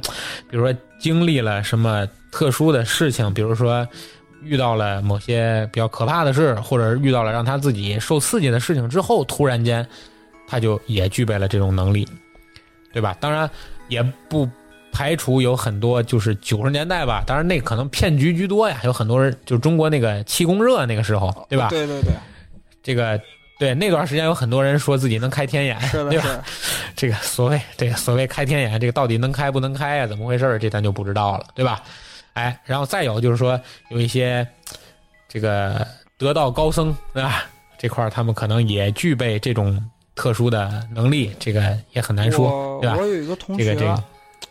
[0.50, 3.88] 比如说经历了什么特殊的事情，比如说
[4.44, 9.86] 遇到了某些比较可怕的事，或者遇到了让他自己受刺激的事情之后，突然间
[10.48, 12.08] 他就也具备了这种能力，
[12.92, 13.16] 对吧？
[13.20, 13.48] 当然
[13.90, 14.50] 也不
[15.00, 21.70] 排除有很多就是九十年代吧，当然那可能骗局居多呀，有很多人就是中国那个气功热那个时候，对吧？
[21.70, 22.12] 对对对，
[22.84, 23.18] 这个
[23.58, 26.26] 对那段时间有很多人说自己能开天眼，是的，对吧？
[26.26, 26.42] 是，
[26.98, 30.60] 这个所谓这个所谓开天眼，这个到底能开不能开呀、怎么回事？
[30.60, 31.82] 这咱就不知道了，对吧？
[32.34, 33.58] 哎，然后再有就是说
[33.92, 34.46] 有一些
[35.30, 37.46] 这个得道高僧，对吧？
[37.78, 39.82] 这块儿他们可能也具备这种
[40.14, 42.98] 特殊的能力，这个也很难说，我对吧？
[43.00, 44.04] 我有一个同学，这个这个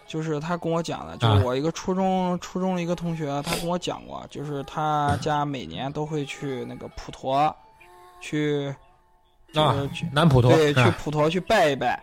[0.08, 1.38] 就是他跟我讲的，就啊。
[1.38, 7.54] 是我一个初中、初中的一个同学，他跟我讲过，就是他家每年都会去那个普陀，
[8.20, 8.74] 去，
[9.52, 9.76] 就啊
[10.12, 12.02] 南普陀对，去普陀去拜一拜。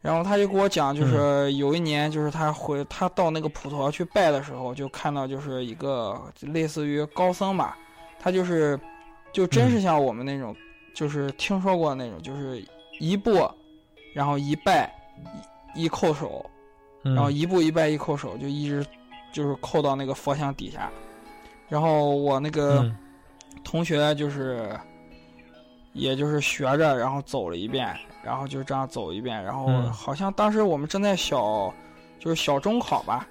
[0.00, 7.76] 然后他就跟我讲，嗯就是有一年，就是他回他到那个普陀去拜的时候，就看到就是一个类似于高僧吧，
[8.18, 8.76] 他就是
[9.32, 10.56] 就真嗯是像我们那种，
[10.92, 12.64] 就是听说过那种，就是
[12.98, 13.48] 一步，
[14.12, 14.92] 然后一拜
[15.74, 16.50] 一一叩首，嗯
[17.02, 18.84] 然后一步一拜一叩首，就一直
[19.32, 20.90] 就是叩到那个佛像底下。
[21.68, 22.96] 然后我那个嗯。
[23.64, 24.76] 同学就是，
[25.92, 29.92] 也就是学着，然后走了一遍，然后就这样走一遍，然后嗯。
[29.92, 31.72] 好像当时我们正在小，
[32.18, 33.26] 就是小中考吧，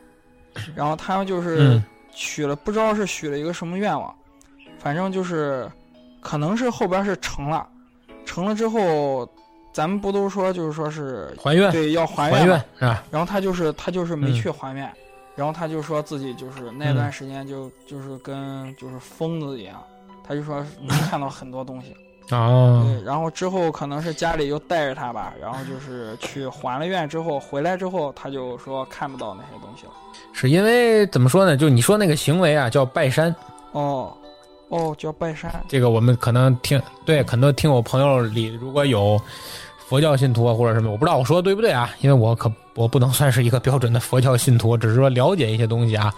[0.74, 1.84] 然后他们就是嗯。
[2.12, 4.14] 许了，不知道是许了一个什么愿望，
[4.80, 5.70] 反正就是，
[6.22, 7.68] 可能是后边是成了，
[8.26, 9.28] 成了之后，
[9.74, 12.66] 咱们不都说就是说是还愿对要还还愿？
[13.10, 14.92] 然后他就是他就是没嗯去还愿，
[15.36, 19.82] 然后他就说自己就是那段时间就、就是跟就是疯子一样，
[20.28, 21.96] 他就说能看到很多东西。
[22.30, 29.92] 哦，对，然后之后可能是家里又带着他吧，然后就是去还了愿之后回来之后，他就说看不到那些东西了。
[30.32, 31.58] 是因为怎么说呢？
[31.58, 33.36] 就你说那个行为啊，叫拜山。
[33.74, 34.16] 哦，
[34.72, 35.50] 哦，叫拜山。
[35.68, 39.22] 这个我们可能听对很多听我朋友里如果有
[39.88, 41.94] 佛教信徒啊或者什么，我不知道我说的对不对啊？
[42.00, 46.14] 因为我可我不能算是一个标准的佛教信徒，只是说了解一些东西啊。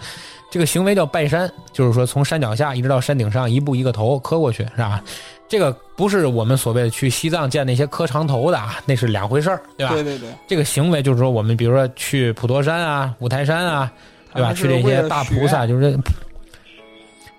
[0.50, 5.02] 这个行为叫拜山，就是说从山脚下一直到山顶上，一步一个头磕过去，是吧？
[5.48, 9.92] 这个不是我们所谓的去西藏见那些磕长头的啊，那是两回事儿，对吧？
[9.92, 13.92] 对对对，这个行为就是说，我们比如说去普陀山啊、五台山啊，
[14.32, 14.52] 对吧？
[14.52, 15.98] 去这些大菩萨，就是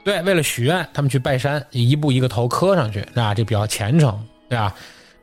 [0.05, 3.33] 对，为了许愿，他们去拜山，一步一个头磕上去，是吧？
[3.33, 4.73] 这比较虔诚，对吧？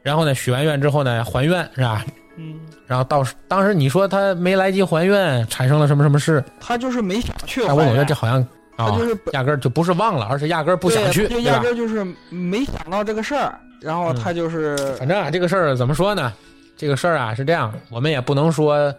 [0.02, 2.04] 然后呢，许完愿之后呢，还愿，是吧？
[2.36, 6.42] 嗯，然后到当时你说他没来及还愿，产生了什么什么事？
[6.58, 8.40] 他就是没想去哎，我总觉得这好像
[8.76, 11.60] 啊、他就是本压根儿就不是忘了，而是压根儿不想去，就压？
[11.60, 16.32] 根儿就是没想到这个事儿，然后嗯他就是、反正啊，这个事儿怎么说呢？
[16.76, 18.92] 这个事儿啊是这样，我们也不能说，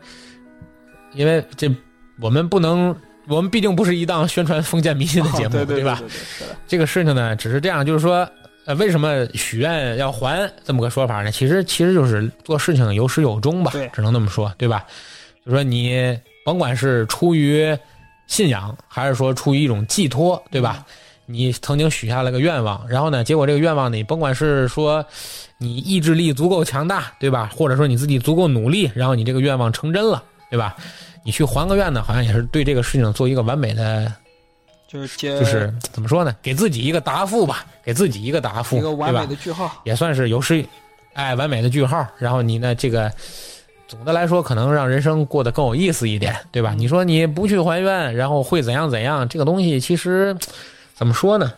[1.13, 1.69] 因为这
[2.21, 2.95] 我们不能，
[3.27, 6.01] 我们毕竟不是一档宣传封建迷信的节目，哦对对吧？
[6.67, 8.27] 这个事情呢，只是这样，就是说，
[8.65, 11.31] 呃，为什么许愿要还这么个说法呢？
[11.31, 14.85] 其实其实就是做事情有始有终吧，只能那么说，对吧？
[15.45, 17.77] 就说你甭管是出于
[18.27, 20.85] 信仰，还是说出于一种寄托，对吧？
[21.25, 25.05] 你曾经许下了个愿望，然后呢，结果这个愿望你甭管是说
[25.57, 27.49] 你意志力足够强大，对吧？
[27.55, 30.75] 或者说你自己足够努力，然后你这个愿望成真了，对吧？
[31.23, 34.13] 你去还个愿呢，好像也是对这个事情做一个完美的
[34.87, 36.35] 就是就是怎么说呢？
[36.41, 39.25] 给自己一个答复吧，给自己一个答复，一个完美？
[39.25, 39.71] 的句号。
[39.83, 40.63] 也算是有失，
[41.13, 42.05] 哎，完美的句号。
[42.19, 43.11] 然后你呢，这个
[43.87, 46.75] 总的来说，可能让人生过得更有意思一点，对吧？
[46.77, 49.27] 你说你不去还愿，然后会怎样怎样？
[49.27, 50.35] 这个东西其实
[50.93, 51.51] 怎么说呢？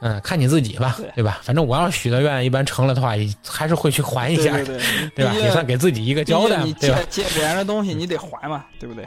[0.00, 1.40] 嗯，看你自己吧，对吧？
[1.42, 4.80] 反正我要许的愿，一般成了的话，还是会去还一下，对对
[5.16, 5.32] 对吧？
[5.34, 6.98] 也算给自己一个交代，对吧？
[7.10, 9.04] 借别人的东西，你得还嘛，对不对？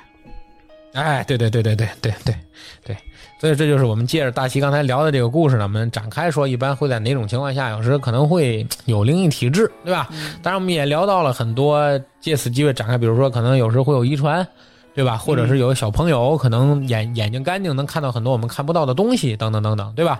[0.93, 2.35] 哎，对对对对对对对
[2.83, 2.97] 对，
[3.39, 10.09] 所以这就是我们借着大齐刚才聊的这个故事呢，我们展开说，一般会在哪种情况下，有时可能会有灵异体质，对吧？
[10.43, 14.45] 当然，我们也聊到了很多，借此机会展开，比如说可能有时会有遗传，
[14.93, 15.15] 对吧？
[15.15, 20.19] 或者是有小朋友可能眼眼睛干净，能看到很多我们看不到的东西，等等等等，对吧？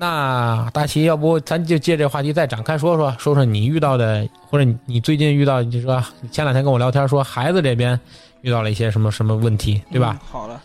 [0.00, 7.98] 那大齐，要不咱就借这话题再展开说说，说说你遇到的，或者你最近遇到，就说前两天跟我聊天说孩子这边
[8.42, 10.20] 遇到了一些什么什么问题，对吧？
[10.30, 10.60] 好了，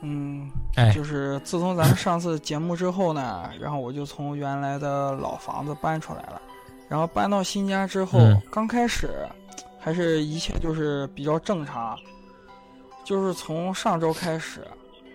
[0.00, 6.40] 嗯，哎，就是自从咱们上次节目之后呢，然后我就从原来的老房子搬出来了，
[6.88, 9.10] 然后搬到新家之后，刚开始
[9.80, 11.98] 还是一切就是比较正常，
[13.04, 14.64] 就是从上周开始，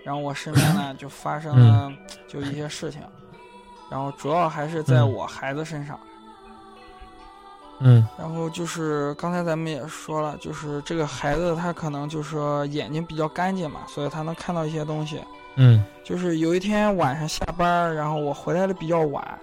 [0.04, 1.90] 然后我身边呢 就发生了
[2.28, 3.00] 就一些事情。
[3.92, 6.00] 然后主要还是在我孩子身上，
[7.80, 15.20] 嗯，然后就是刚才咱们也说了，就是这个孩子他可能就是说眼睛比较干净嘛，所以他能看到一些东西，
[15.58, 19.40] 嗯，就是有一天晚上下班，然后我回来的比较晚，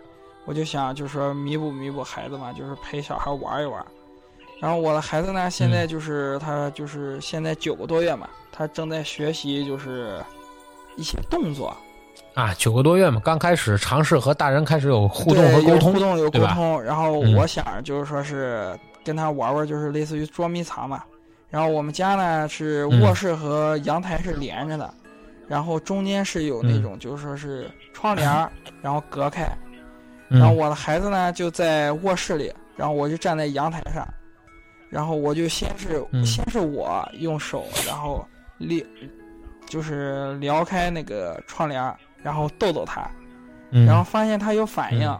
[0.46, 3.84] 我就想就是说弥补弥补孩子嘛，就是陪小孩玩一玩，
[4.61, 10.24] 然后我的孩子呢现在就是他就是现在九个多月嘛，他正在学习就是
[10.96, 11.76] 一些动作。
[12.39, 16.80] 啊，九个多月嘛，刚开始尝试和大人开始有互动和沟通，互动有沟通。
[16.80, 21.03] 然后我想就是说是跟他玩玩，就是类似于捉迷藏嘛。
[21.51, 24.89] 然后我们家呢是卧室和阳台是连着的，
[25.49, 28.30] 然后中间是有那种就是说是窗帘，
[28.80, 29.45] 然后隔开。
[30.28, 34.07] 然后我的孩子呢就在卧室里，然后我就站在阳台上，
[34.89, 38.24] 然后我就先是先是我用手，然后
[38.59, 38.80] 撩，
[39.66, 41.93] 就是撩开那个窗帘。
[42.23, 43.09] 然后逗逗他，
[43.87, 45.19] 然后发现他有反应，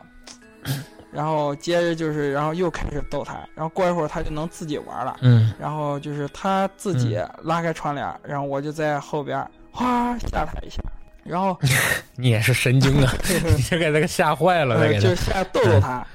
[1.11, 5.17] 然后接着就是，然后又开始逗他，然后过一会儿他就能自己玩了。
[5.23, 9.39] 嗯，然后就是他自己拉开窗帘，然后我就在后边
[9.73, 10.83] 哗吓他一下，
[11.25, 11.59] 然后
[12.17, 13.13] 你也是神经啊，
[13.57, 16.07] 你就给他吓坏了，就吓逗逗他，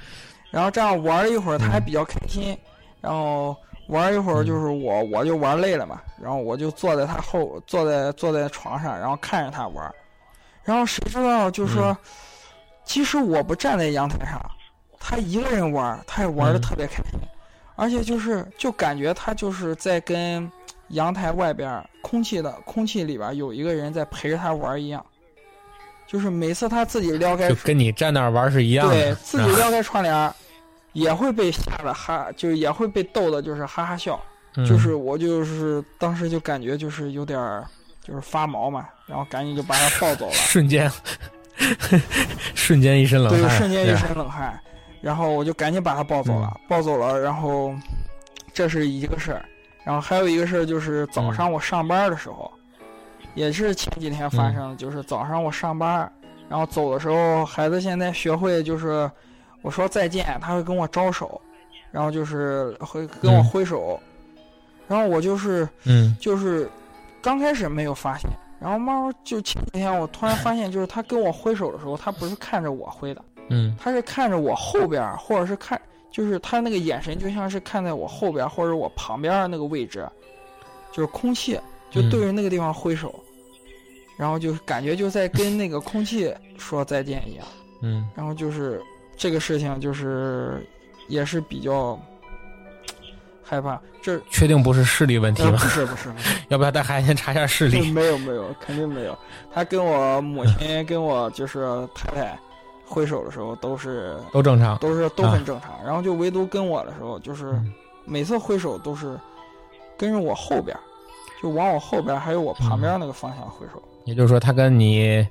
[0.50, 2.56] 然后这样玩一会儿，他还比较开心，
[3.00, 3.56] 然后
[3.88, 9.92] 玩一会儿就是我我就玩累了嘛，然后我就坐在他后坐在坐在床上，然后看着他玩。
[10.64, 11.96] 然后谁知道，就是说，
[12.84, 14.40] 其实我不站在阳台上，
[14.98, 17.20] 他一个人玩，他也玩的特别开心，
[17.76, 20.50] 而且就是就感觉他就是在跟
[20.88, 25.04] 阳台外边空气的空气里边有一个人在陪着他玩一样，
[26.06, 30.32] 就是每次他自己撩开，就跟你站那儿玩是一样的，对自己撩开窗帘，
[30.94, 34.18] 也会被吓得哈，就也会被逗的，就是哈哈笑，
[34.66, 37.66] 就是我就是当时就感觉就是有点儿。
[38.04, 40.88] 就是发毛嘛，然后赶紧就把他抱走了， 瞬间，
[42.54, 44.60] 瞬间一身冷汗，对，瞬间一身冷汗，
[45.00, 47.74] 然后我就赶紧把他抱走了，抱走了，然后
[48.52, 49.42] 这是一个事儿，
[49.84, 52.52] 然后还有一个事儿就是早上我上班的时候，
[53.34, 56.10] 也是前几天发生的，就是早上我上班，
[56.46, 59.10] 然后走的时候，孩子现在学会就是
[59.62, 61.40] 我说再见，他会跟我招手，
[61.90, 63.98] 然后就是会跟我挥手，
[64.86, 66.68] 然后我就是嗯，就是。
[67.24, 80.06] 刚开始没有发现，然后慢慢就前几天我突然发现，就是他跟我挥手的时候，他不是看着我挥的，嗯，他是看着我后边，或者是看，就是他那个眼神就像是看在我后边或者我旁边那个位置，
[80.92, 81.58] 就是空气，
[81.90, 83.18] 就对着那个地方挥手，
[84.18, 87.46] 然后就感觉就在跟那个空气说再见一样，
[87.80, 88.82] 嗯，然后就是
[89.16, 90.62] 这个事情就是
[91.08, 91.98] 也是比较。
[93.44, 95.52] 害怕，这确定不是视力问题吗？
[95.52, 96.08] 不是不是，
[96.48, 97.88] 要不要带孩子先查一下视力？
[97.92, 99.16] 没有没有，肯定没有。
[99.52, 102.38] 他跟我母亲 跟我就是太太
[102.84, 105.72] 挥手的时候都是都正常，都是都很正常。
[105.84, 107.54] 然后就唯独跟我的时候，就是
[108.04, 109.18] 每次挥手都是
[109.98, 110.76] 跟着我后边，
[111.42, 113.82] 就往我后边还有我旁边那个方向挥手。
[114.04, 115.26] 也就是说，他跟你。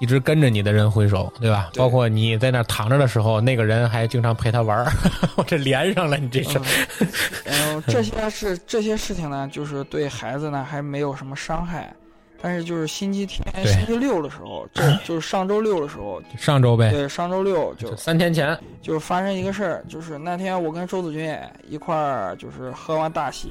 [0.00, 1.70] 一直跟着你的人挥手，对吧？
[1.76, 4.90] 包括你在那躺着的时候，那个人还经常陪他玩儿。
[5.36, 6.58] 我这连上了，你这是。
[7.44, 11.94] 嗯，这些是这些事情呢，就是对孩子呢还没有什么伤害，
[12.40, 16.90] 但是就是星期天、星期六的时候，这 就是上周六的时候，上周呗。
[16.90, 21.36] 对，上周六就三天前，就是发生一个事儿，就是那天我跟周子君
[21.68, 23.50] 一块儿就是喝完大喜，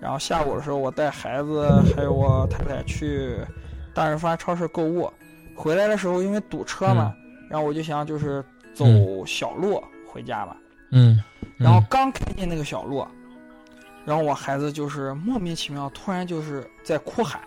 [0.00, 3.36] 然后下午的时候我带孩子还有我太太去
[3.92, 5.12] 大润发超市购物。
[5.58, 7.12] 回来的时候，因为堵车嘛，
[7.50, 8.86] 然后我就想就是走
[9.26, 10.56] 小路回家吧。
[10.92, 11.20] 嗯。
[11.56, 13.04] 然后刚开进那个小路，
[14.04, 17.40] 然后我孩子就是莫名其妙，突然就是在哭喊，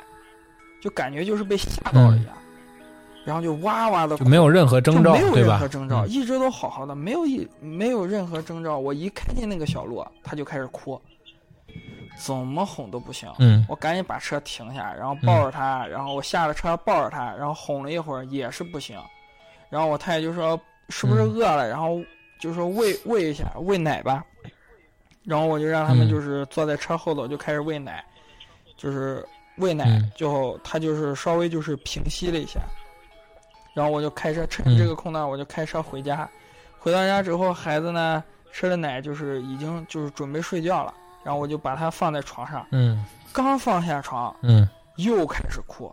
[0.82, 2.36] 就感觉就是被吓到了一样，
[3.24, 5.68] 然后就哇哇的哭，就没有任何征兆就没有对吧任何？
[5.70, 8.78] 征兆，嗯一直都好好的，没有一没有任何征兆。
[8.78, 11.02] 我一开进那个小路，他就开始哭，
[12.22, 13.32] 怎么哄都不行。
[13.40, 13.66] 嗯。
[13.68, 19.00] 我赶紧把车停下，然后抱着他，然后我下了车抱着他，然后哄了一会儿也是不行，
[19.70, 20.60] 然后我太太就说
[20.90, 22.00] 是不是饿了，然后
[22.40, 24.24] 就说喂喂一下喂奶吧，
[25.24, 26.10] 然后我就让他们嗯。
[26.10, 28.04] 就是坐在车后头就开始喂奶，
[28.78, 29.26] 就是
[29.58, 30.12] 喂奶嗯。
[30.16, 32.60] 最后他就是稍微就是平息了一下，
[33.74, 34.78] 然后我就开车趁嗯。
[34.78, 36.30] 这个空档我就开车回家，
[36.78, 40.94] 回到家之后孩子呢吃了奶就是已经就是准备睡觉了，
[41.24, 42.66] 然后我就把他放在床上。
[42.72, 43.04] 嗯
[43.34, 44.68] 刚放下床，嗯
[44.98, 45.90] 又开始哭，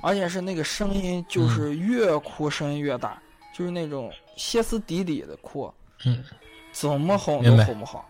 [0.00, 3.16] 而且是那个声音就是越哭声音越大，
[3.54, 5.72] 就是那种歇斯底里的哭，
[6.04, 6.24] 嗯，
[6.72, 8.04] 怎么哄都哄不好。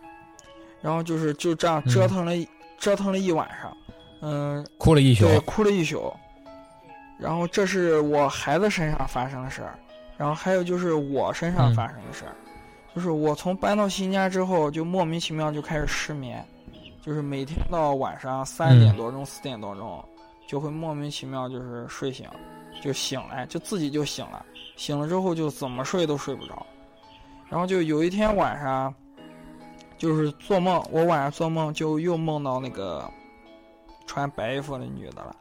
[0.80, 2.48] 然后就是就这样折腾了一、
[2.78, 3.76] 折腾了一晚上，
[4.22, 5.26] 嗯，哭了一宿。
[5.26, 6.10] 对，哭了一宿。
[7.18, 9.78] 然后这是我孩子身上发生的事儿，
[10.16, 12.32] 然后还有就是我身上嗯发生的事儿，
[12.94, 16.42] 就是我从搬到新家之后，就莫名其妙就开始失眠，
[17.00, 20.04] 就是每天到晚上三点多钟、四、点多钟，
[20.46, 22.28] 就会莫名其妙就是睡醒，
[22.82, 24.44] 就醒来，就自己就醒了，
[24.76, 26.66] 醒了之后就怎么睡都睡不着，
[27.48, 28.94] 然后就有一天晚上，
[29.98, 33.08] 就是做梦，我晚上做梦就又梦到那个
[34.06, 35.36] 穿白衣服的女的了，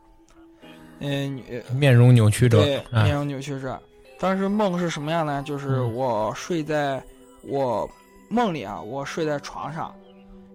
[0.99, 3.80] 嗯，女面容扭曲者对，啊面，容扭曲者。
[4.20, 5.41] 当时梦是什么样呢？
[5.43, 7.01] 就是嗯我睡在
[7.41, 7.89] 我
[8.28, 9.95] 梦里啊，我睡在床上，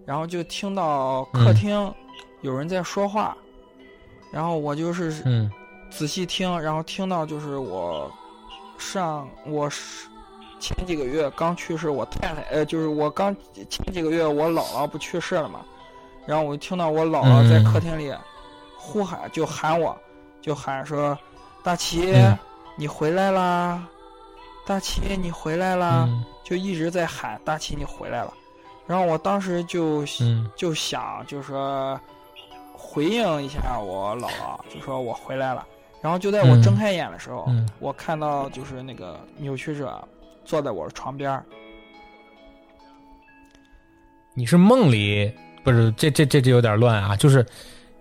[0.05, 1.93] 然后就听到客嗯厅
[2.41, 3.35] 有人在说话，
[4.31, 5.51] 然后我就是嗯
[5.89, 8.11] 仔细听，然后听到就是我
[8.77, 10.07] 上我是
[10.59, 13.35] 前几个月刚去世，我太太呃，就是我刚
[13.69, 15.61] 前几个月我姥姥不去世了嘛，
[16.25, 18.13] 然后我就听到我姥姥在嗯客厅里
[18.77, 19.97] 呼喊，就喊我，
[20.41, 21.17] 就喊说
[21.63, 22.37] ：“大齐，嗯
[22.77, 23.87] 你回来啦！
[24.65, 28.31] 大齐，你回来啦！”嗯就一直在喊：“大齐，你回来了。”
[28.87, 31.99] 然后我当时就嗯就想就说
[32.73, 35.65] 回应一下我姥姥，就说我回来了。
[36.01, 39.99] 然后就在我嗯睁开眼的时候，嗯我看到就是那个扭曲者
[40.43, 41.43] 坐在我的床边儿。
[44.35, 45.31] 你是梦里
[45.63, 45.91] 不是？
[45.93, 47.15] 这这这这有点乱啊！
[47.15, 47.43] 就是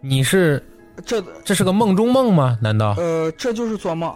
[0.01, 0.63] 你是
[1.07, 2.59] 这这是个梦中梦吗？
[2.61, 2.95] 难道？
[2.99, 4.15] 呃，这就是做梦，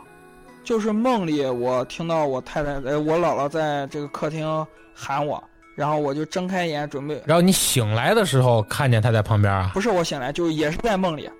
[0.64, 5.42] 就是梦里我听到我太太呃我姥姥在这个客厅喊我，
[5.78, 9.70] 然后我就睁开眼准备，然后你醒来的时候看见他在旁边啊？
[9.72, 11.30] 不是我醒来，就也是在梦里，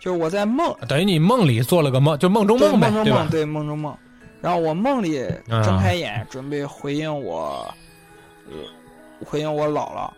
[0.00, 3.30] 就是我在梦等于你梦里做了个梦，就梦中梦吧梦中梦，？
[3.30, 3.96] 对梦中梦。
[4.40, 7.72] 然后我梦里啊睁开眼，准备回应我，
[8.48, 8.54] 呃，
[9.24, 10.10] 回应我姥姥。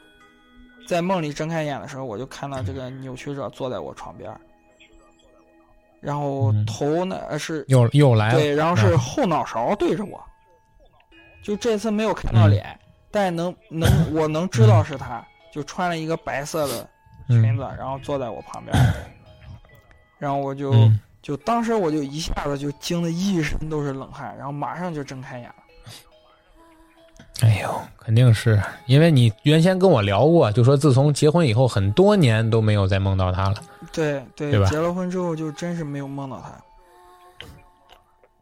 [0.88, 4.40] 在梦里睁开眼的时候，我就看到这个扭曲者坐在我床边儿，
[6.00, 8.40] 然后嗯头呢呃是又又来了。
[8.40, 10.18] 对，然后是啊后脑勺对着我。
[11.42, 12.80] 就这次没有看到嗯脸，
[13.14, 16.86] 但能能我能知道是他，就穿了一个白色的
[17.28, 18.76] 裙嗯子，然后坐在我旁边，
[20.18, 20.72] 然后我就。
[20.72, 25.54] 嗯就当时我就一下子就惊得一身都是冷汗，然后马上就睁开眼了。
[27.40, 33.54] 哎呦，肯定是因为你原先跟我聊过，就说自从结婚以后，很多年都没有再梦到他了。
[33.90, 36.62] 对对，对吧结了婚之后就真是没有梦到他，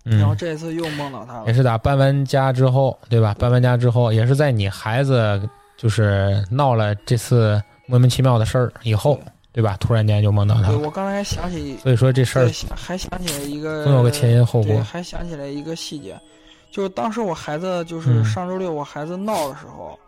[0.04, 1.52] 然后嗯，这次又梦到他了也。
[1.52, 3.34] 是打搬完家之后，对吧？
[3.38, 5.40] 搬完家之后，也是在你孩子
[5.76, 9.18] 就是闹了这次莫名其妙的事儿以后，
[9.52, 9.76] 对吧？
[9.78, 10.78] 突然间就梦到他对，了。
[10.78, 14.82] 我刚才还想起，所以说这事儿对，还想起来一个，总有个前因后对，果。
[14.82, 16.18] 还想起来一个细节，
[16.70, 19.98] 就是当时我孩子就是嗯上周六我孩子闹的时候，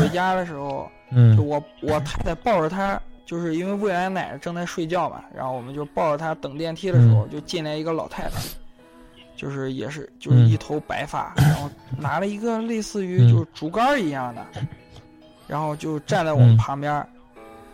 [0.00, 8.40] 回家的时候，嗯就嗯我我太太抱着他，就是因为喂完奶正在睡觉嘛，然后我们就抱着他等电梯的时候，就进来一个老太太，
[9.44, 10.48] 就是也是就是嗯。
[10.48, 13.28] 一头白发，然后拿了一个类似于嗯。
[13.28, 14.42] 就是竹竿一样的，
[15.46, 16.56] 然后就站在我们嗯。
[16.56, 17.06] 旁边儿。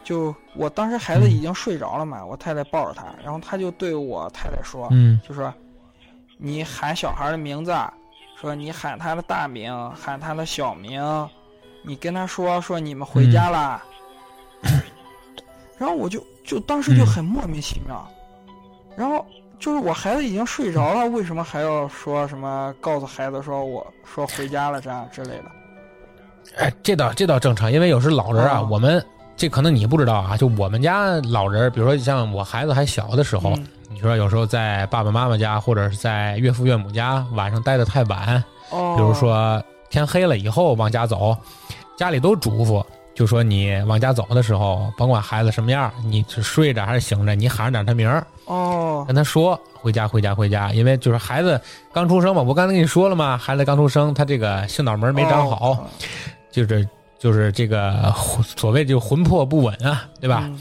[0.02, 5.20] 就我当时孩子已经睡着了嘛，我太太抱着他，然后他就对我太太说，嗯。
[5.26, 5.54] 就说
[6.36, 7.72] 你喊小孩的名字，
[8.40, 11.00] 说你喊他的大名，喊他的小名，
[11.84, 13.80] 你跟他说说你们回家啦。
[15.78, 18.06] 然后我就就当时就很莫名其妙，
[18.96, 19.24] 然后
[19.60, 25.44] 就是我孩子已经睡着了，为什么还要说什么告诉孩子说我说回家了这样之类的？
[26.56, 29.04] 哎，这倒这倒正常，因为有时老人啊，哦我们
[29.36, 41.36] 这可能你不知道啊，就我们家老人，比如说像我孩子还小的时候，嗯你说有时候在爸爸妈妈家或者是在岳父岳母家晚上待的太晚，哦，比如说天黑了以后往家走，
[41.98, 42.82] 家里都嘱咐
[43.14, 51.60] 就说你往家走的时候，甭管孩子什么样，你是睡着还是醒着，你喊着点他名儿，哦，跟他说回家回家回家，因为就是孩子
[51.92, 55.86] 刚出生嘛，我刚才跟你说了嘛，孩子刚出生，他这个性脑门没长好，哦。
[56.50, 56.88] 就是
[57.18, 58.12] 就是这个
[58.56, 60.42] 所谓就魂魄不稳啊，对吧？
[60.46, 60.58] 嗯。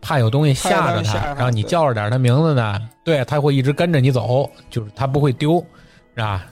[0.00, 5.64] 怕有东西吓着他，怕有东西吓着他然后你叫着点他名字呢，对他会一直跟着你走，就是他不会丢，
[6.16, 6.44] 是吧？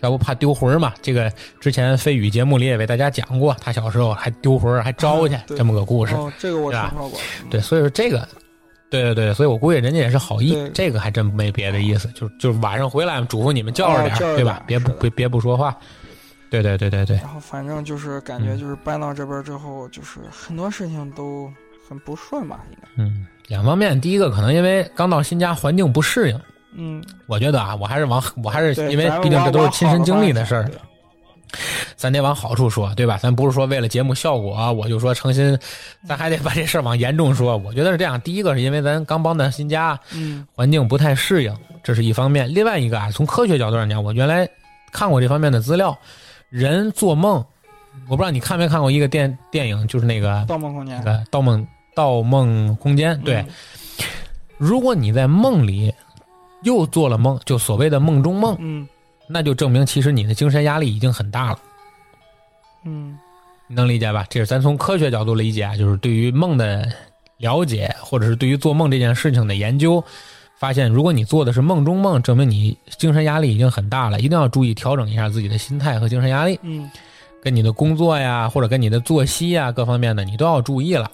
[0.00, 0.92] 要不怕丢魂儿嘛？
[1.02, 1.30] 这个
[1.60, 6.14] 之前飞宇节目里也为大家讲过，他小时候还丢魂儿，还招去、啊这么个故事。
[6.14, 7.18] 哦，这个我听说过。
[7.42, 8.26] 嗯对，所以说这个，
[8.88, 14.62] 对对对，所以我估计人家也是好意，这个还真没别的意思，就就是晚上回来嘱咐你们叫着点，对吧？
[14.66, 15.76] 别不别别不说话。
[16.50, 21.48] 对对对对对，然后反正就是感觉嗯就是搬到这边之后，就是很多事情都
[21.88, 22.88] 很不顺吧，应该。
[22.96, 26.40] 嗯，两方面，第一个可能因为刚到新家，环境不适应。
[26.72, 30.70] 嗯，我觉得啊，我还是往我还是，因为毕竟这都是亲身经历的事儿
[31.96, 33.18] 咱得往好处说，对吧？
[33.20, 35.58] 咱不是说为了节目效果啊，我就说诚心，
[36.06, 37.56] 咱还得把这事儿往严重说。
[37.56, 41.52] 我觉得是这样，第一个是因为咱刚搬到新家，嗯环境不太适应，
[41.82, 42.48] 这是一方面。
[42.54, 44.48] 另外一个啊，从科学角度上讲，我原来
[44.92, 45.98] 看过这方面的资料，
[46.50, 47.44] 人做梦，
[48.08, 50.96] 我不知道你看没看过一个电电影，就是那个嗯，盗梦空间。
[50.98, 51.66] 那个《盗梦
[51.96, 53.46] 盗梦空间》，对，嗯
[54.56, 55.92] 如果你在梦里
[56.62, 58.88] 又做了梦，就所谓的梦中梦，嗯
[59.28, 61.58] 那就证明其实你的精神压力已经很大了。
[62.84, 63.16] 嗯
[63.68, 64.26] 你能理解吧？
[64.28, 66.90] 这是咱从科学角度理解啊，就是对于梦的
[67.36, 70.02] 了解，或者是对于做梦这件事情的研究，
[70.58, 76.90] 发现如果你做的是梦中梦，证明你精神压力已经很大了，一定要注意调整一下自己的心态和精神压力，嗯
[77.42, 81.10] 跟你的工作呀，或者跟你的作息呀各方面的，你都要注意了。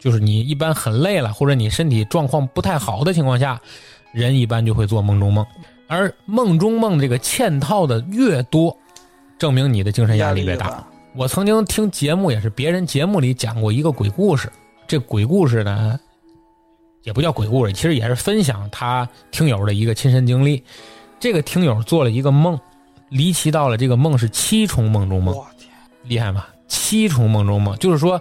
[0.00, 3.60] 就是你一般很累了，或者你身体状况不太好的情况下，
[4.18, 5.46] 人一般就会做梦中梦，
[5.86, 8.76] 而梦中梦这个嵌套的越多，
[9.38, 10.84] 证明你的精神压力越大。
[11.14, 14.50] 我曾经听节目，也是别人节目里讲过一个鬼故事。
[14.86, 15.98] 这鬼故事呢，
[17.04, 20.62] 也不叫鬼故事，其实也是分享他听友的一个亲身经历。
[21.20, 22.58] 这个听友做了一个梦，
[23.08, 25.36] 离奇到了这个梦是七重梦中梦，
[26.04, 26.44] 厉害吗？
[26.68, 28.20] 七重梦中梦，就是说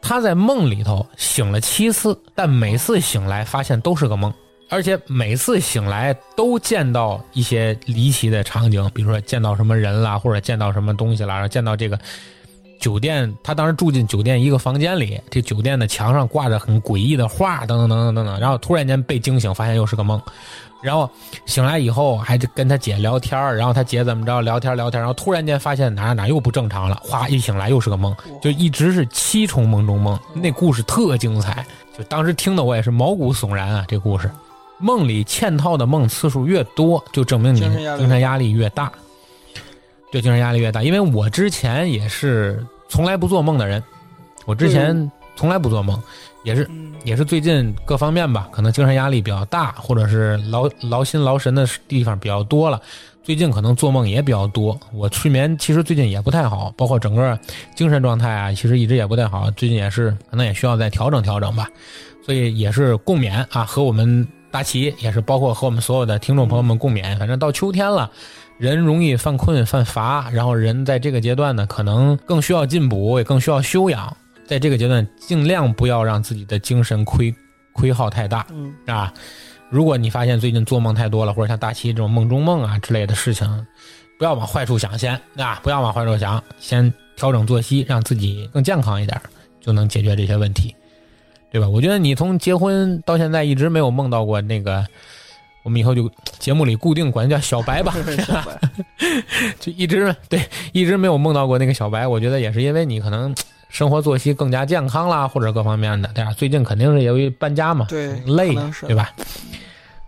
[0.00, 4.32] 他在梦里头醒了七次，但每次醒来发现都是个梦，
[4.70, 11.98] 而且每次醒来都见到一些离奇的场景，比如说见到什么人啦，或者见到什么东西啦，然后见到这个
[12.78, 20.20] 酒店，他当时住进酒店一个房间里，这酒店的墙上挂着很诡异的画，等等等等等等，然后突然间被惊醒，发现又是个梦。
[20.80, 21.10] 然后
[21.44, 31.66] 醒来以后，还跟他姐聊天然后他姐怎么着聊天聊天，然后突然间发现哪哪又不正常了，哗一醒来又是个梦，就一直是七重梦中梦，那故事特精彩，
[31.96, 34.30] 就当时听的我也是毛骨悚然啊，这故事。
[34.78, 38.90] 梦里嵌套的梦次数越多，就证明你精神压力精神压力越大。
[40.10, 43.82] 对，精神压力越大，因为我之前也是从来不做梦的人，
[44.46, 46.00] 我之前从来不做梦，
[46.44, 52.80] 也是嗯也是最近各方面吧，可能精神压力比较大，或者是劳劳心劳神的地方比较多了。
[53.22, 57.38] 最近可能做梦也比较多，我睡眠其实最近也不太好，包括整个
[57.74, 59.50] 精神状态啊，其实一直也不太好。
[59.50, 61.68] 最近也是可能也需要再调整调整吧，
[62.24, 67.16] 所以也是共勉啊，和我们大齐也是包括和我们所有的听众朋友们共勉。
[67.18, 68.10] 反正到秋天了，
[68.58, 74.16] 人容易犯困犯乏，然后人在这个阶段呢，可能更需要进补，也更需要休养。
[74.46, 77.34] 在这个阶段，尽量不要让自己的精神亏
[77.74, 79.12] 亏耗太大嗯啊。
[79.68, 83.66] 如果你发现最近做梦太多了，或者像大齐这种梦中梦啊之类的事情，
[84.18, 89.20] 不要往坏处想先啊，不要往坏处想，先调整作息，让自己更健康一点，
[89.60, 90.74] 就能解决这些问题，
[91.50, 91.68] 对吧？
[91.68, 94.86] 我觉得你从结婚到现在一直没有梦到过那个，
[95.62, 97.94] 我们以后就节目里固定管叫小白吧，
[98.44, 98.70] 白
[99.60, 100.40] 就一直对
[100.72, 103.34] 一直没有梦到过那个小白，我觉得也是因为你可能
[103.68, 106.32] 生活作息更加健康啦，或者各方面的，对吧？
[106.32, 108.54] 最近肯定是由于搬家嘛，对累
[108.86, 109.10] 对吧？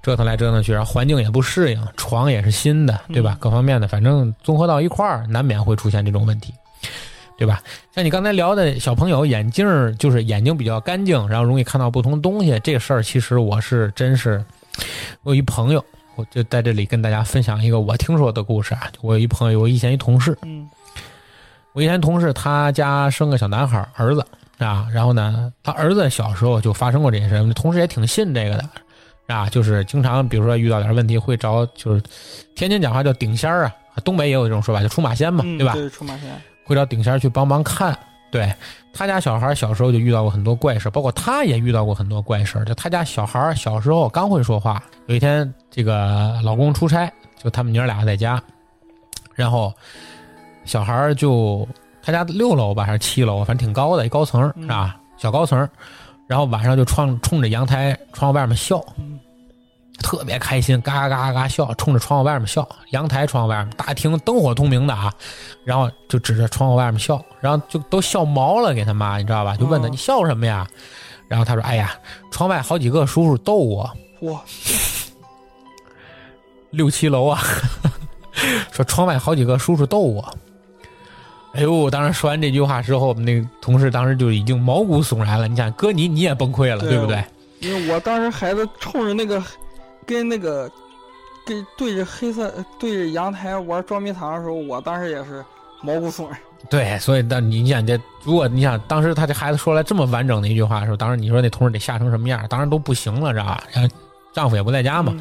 [0.02, 3.34] 折腾来折腾去，然后环境也不适应，床也是新的，对吧？
[3.34, 6.54] 嗯各方面的，反正综合到一块儿，难免会出现这种问题，
[7.40, 7.62] 对吧？
[7.90, 14.44] 像你刚才聊的小朋友眼镜儿，就是眼睛比较干净，然后容易看到不同东西，这个事儿其实我是真是，
[15.22, 15.82] 我有一朋友，
[16.16, 18.92] 我就在这里跟大家分享一个我听说的故事啊。
[19.00, 20.68] 我有一朋友，我以前一同事，嗯
[21.72, 24.22] 我以前同事他家生个小男孩儿儿子
[24.58, 32.02] 啊，然后呢，他儿子小时候就发生过这件事，同事也挺信这个的，啊，就是经常比如说遇到点问题会找，就是
[32.54, 33.74] 天津讲话叫顶仙儿啊，
[34.04, 35.72] 东北也有这种说法，叫出马仙嘛，嗯对吧？
[35.72, 36.30] 对，出马仙。
[36.70, 37.96] 会到顶仙去帮忙看。
[38.30, 38.48] 对
[38.92, 42.64] 他家小孩儿小时候就遇到过很多怪事，包括他也遇到过很多怪事。
[42.64, 47.12] 就他家小孩儿小时候刚会说话，有一天这个老公出差，
[47.42, 48.40] 就他们娘俩在家，
[49.34, 49.74] 然后
[50.64, 51.66] 小孩儿就
[52.00, 54.96] 他家六楼吧还是七楼，反正挺高的一高层是吧？
[55.16, 55.68] 小高层，
[56.28, 58.80] 然后晚上就窗冲着阳台窗户外面笑，
[60.02, 62.68] 特别开心，嘎嘎嘎嘎笑，冲着窗户外面笑。
[62.90, 65.12] 阳台窗户外面，大厅灯火通明的啊，
[65.64, 69.56] 然后就指着窗户外面笑，然后就都笑毛了，给他妈，你知道吧？
[69.56, 70.66] 就问他你笑什么呀？
[71.28, 71.92] 然后他说：“哎呀，
[72.32, 73.88] 窗外好几个叔叔逗我。”
[74.22, 74.42] 哇，
[76.70, 77.40] 六七楼啊，
[78.72, 80.28] 说窗外好几个叔叔逗我。
[81.52, 81.90] 哎呦！
[81.90, 85.48] 当时说完这句话之后，我们那个同事当时就已经毛骨悚然了。
[85.48, 87.24] 你想，哥你你也崩溃了，对不对？
[87.60, 89.42] 因为我当时孩子冲着那个，
[90.10, 90.68] 跟那个，
[91.46, 95.44] 跟对着黑色对着阳台玩捉迷藏的时候，我当时也是
[95.82, 96.36] 毛骨悚然。
[96.68, 102.44] 对，所以当你想这，如果你想当时他这孩子说了这么完整的一句话的时候，当时你说那同事得吓成什么样？
[102.48, 103.62] 当时都不行了，知道吧？
[103.72, 103.94] 然后
[104.32, 105.12] 丈夫也不在家嘛。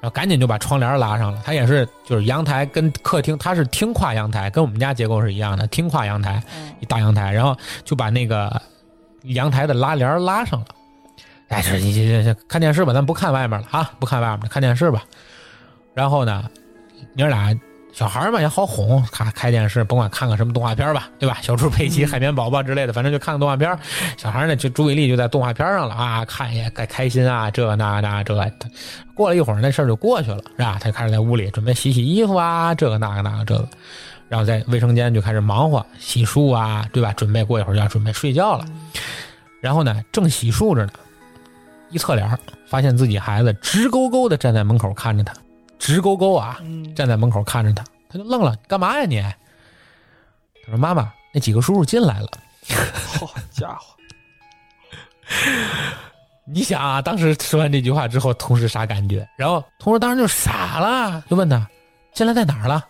[0.00, 1.42] 然后赶紧就把窗帘拉上了。
[1.44, 6.42] 他也是，就是阳台跟客厅，他是厅跨阳台，跟我们家结构是一样的，厅跨阳台，
[6.80, 7.30] 一大阳台。
[7.30, 8.50] 然后就把那个
[9.24, 10.66] 阳台的拉帘拉上了。
[11.48, 15.02] 哎，这你这看电视吧，咱不看外面了啊，不看外面了，看电视吧。
[15.94, 16.48] 然后呢，
[17.14, 17.58] 娘俩。
[17.90, 21.38] 小孩嘛也好哄，看开电视，甭管看个什么动画片吧，对吧？
[21.40, 23.76] 小猪佩奇、海绵宝宝之类的，反正就看个动画片。
[24.16, 28.36] 小孩呢就注意力就在动画片上了啊，看也该开心啊，这那那这。
[29.14, 30.78] 过了一会儿，那事儿就过去了，是吧？
[30.80, 33.68] 他就开始在屋里准备洗洗衣服啊，这个那个那个这个，
[34.28, 37.12] 然后在卫生间就开始忙活洗漱啊，对吧？
[37.14, 38.64] 准备过一会儿就要准备睡觉了。
[39.60, 40.92] 然后呢，正洗漱着呢，
[41.90, 45.34] 一侧脸发现自己孩子直勾勾的站在门口看着他。
[45.78, 46.58] 直勾勾啊，
[46.94, 49.22] 站在门口看着他，他就愣了，干嘛呀你？
[49.22, 52.28] 他说：“妈妈，那几个叔叔进来了。”
[53.18, 53.94] 好家伙！
[56.44, 59.26] 你想啊，当时说完这句话之后，同事啥感觉？
[59.36, 61.66] 然后同事当时就傻了，就问他
[62.12, 62.84] ：“进来在哪儿了？”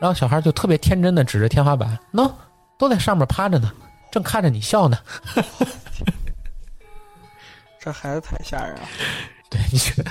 [0.00, 2.30] 然后小孩就特别天真的指着天花板：“喏，
[2.76, 3.72] 都在上面趴着呢，
[4.10, 4.98] 正看着你笑呢。
[7.86, 8.80] ”这孩子太吓人了。
[9.48, 10.02] 对，你这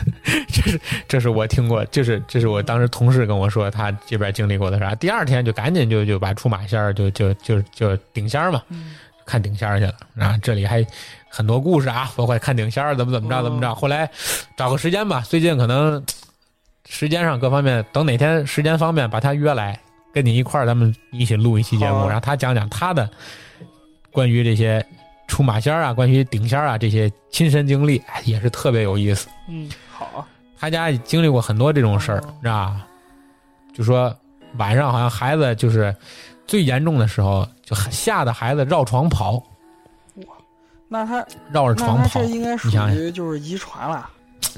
[0.47, 4.95] 这是这是我听过，就是这是我当时同事跟我说他这边经历过的啥。
[4.95, 8.63] 第二天就赶紧就就把出马仙儿就就就就顶仙儿嘛，
[9.25, 9.93] 看顶仙儿去了。
[10.13, 10.87] 然后，这里还
[11.27, 13.75] 很多故事啊，包括看顶仙儿怎么怎么着怎么着。
[13.75, 14.09] 后来
[14.55, 16.01] 找个时间吧，最近可能
[16.87, 19.77] 时间上各方面，等哪天时间方便，把他约来
[20.13, 23.09] 跟你一块儿，咱们一起录一期节目，然后他讲讲他的
[24.11, 24.85] 关于这些。
[25.35, 29.27] 出马仙啊，关于顶仙啊这些亲身经历也是特别有意思。
[29.49, 30.25] 嗯，好。
[30.57, 32.77] 他家经历过很多这种事儿，是吧？
[33.73, 34.15] 就说
[34.55, 35.93] 晚上好像孩子就是
[36.47, 39.33] 最严重的时候，就吓得孩子绕床跑。
[40.25, 40.35] 哇，
[40.87, 44.09] 那他绕着床跑，这应该属于就是遗传了。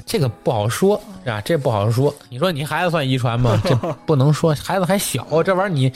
[0.06, 1.42] 这个不好说，是吧？
[1.42, 2.14] 这不好说。
[2.30, 3.60] 你说你孩子算遗传吗？
[3.66, 3.76] 这
[4.06, 5.92] 不能说，孩子还小，这玩意儿你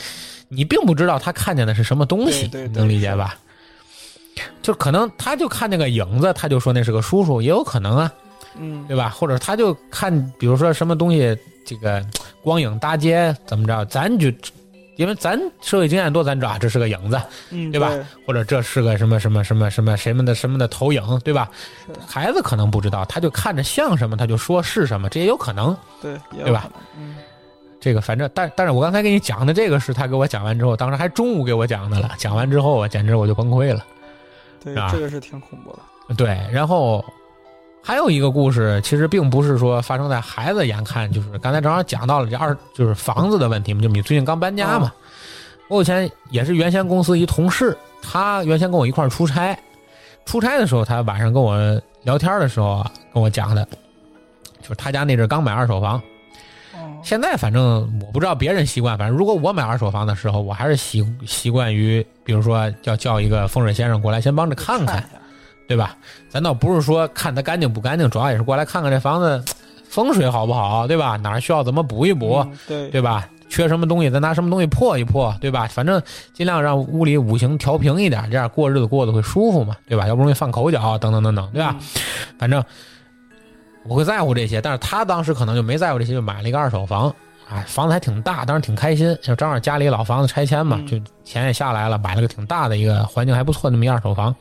[0.48, 3.36] 你并不知道他看见的是什么东西，能理解吧？
[4.62, 8.12] 就可能他就看那个影子，他就说那是个叔叔，也有可能啊，
[8.58, 9.08] 嗯，对吧？
[9.08, 12.04] 或者他就看，比如说什么东西，这个
[12.42, 14.30] 光影搭接怎么着，咱就
[14.96, 17.20] 因为咱社会经验多，咱知道这是个影子，
[17.50, 17.90] 嗯，对吧？
[18.26, 21.50] 或者这是个什么什么什么什么什么的什么的投影，对吧？
[22.06, 26.68] 孩子可能不知道，他就看着像什么，他就说是什么，这也有可能，对，对吧？
[26.98, 27.16] 嗯，
[27.80, 33.82] 这个反正，但但是我刚才给你讲的这个是他给我讲完之后，当时还中午给我讲的了，讲完之后我简直我就崩溃了。
[34.62, 36.14] 对，这个是挺恐怖的。
[36.14, 37.04] 对，然后
[37.82, 43.80] 还有一个故事，其实并不是说发生在孩子眼看，就是刚才正好讲到了这二，就是房子的问题嘛。
[43.80, 44.92] 就你最近刚搬家嘛，
[45.68, 49.58] 我以前也是原先公司一同事，他原先跟我一块儿出差，
[50.24, 51.56] 出差的时候他晚上跟我
[52.02, 53.66] 聊天的时候啊，跟我讲的，
[54.60, 56.00] 就是他家那阵刚买二手房。
[57.02, 65.04] 现在反正我不知道别人习惯，反正如果我买二手房的时候，我还是习习惯于，比如说要叫一个风水先生过来先帮着看看，
[65.66, 65.96] 对吧？
[66.28, 69.44] 咱倒不是说看它干净不干净，主要也是过来看看这房子
[69.88, 71.16] 风水好不好，对吧？
[71.16, 73.28] 哪儿需要怎么补一补，对对吧？
[73.50, 75.66] 缺什么东西咱拿什么东西破一破，对吧？
[75.66, 76.00] 反正
[76.32, 80.06] 尽量让屋里五行调平一点，这样过日子过得会舒服嘛，对吧？
[80.06, 81.76] 要不容易犯口角等等等等，对吧？
[82.38, 82.64] 反正。
[83.84, 87.14] 我会在乎这些，但是他当时可能就没在乎这些，就买了一个二手房，
[87.48, 94.34] 哎，房子还挺大，当时挺开心，就正好家里老房子拆迁嘛，就钱也下来了，买了个挺大的一个环境还不错那么一二手房。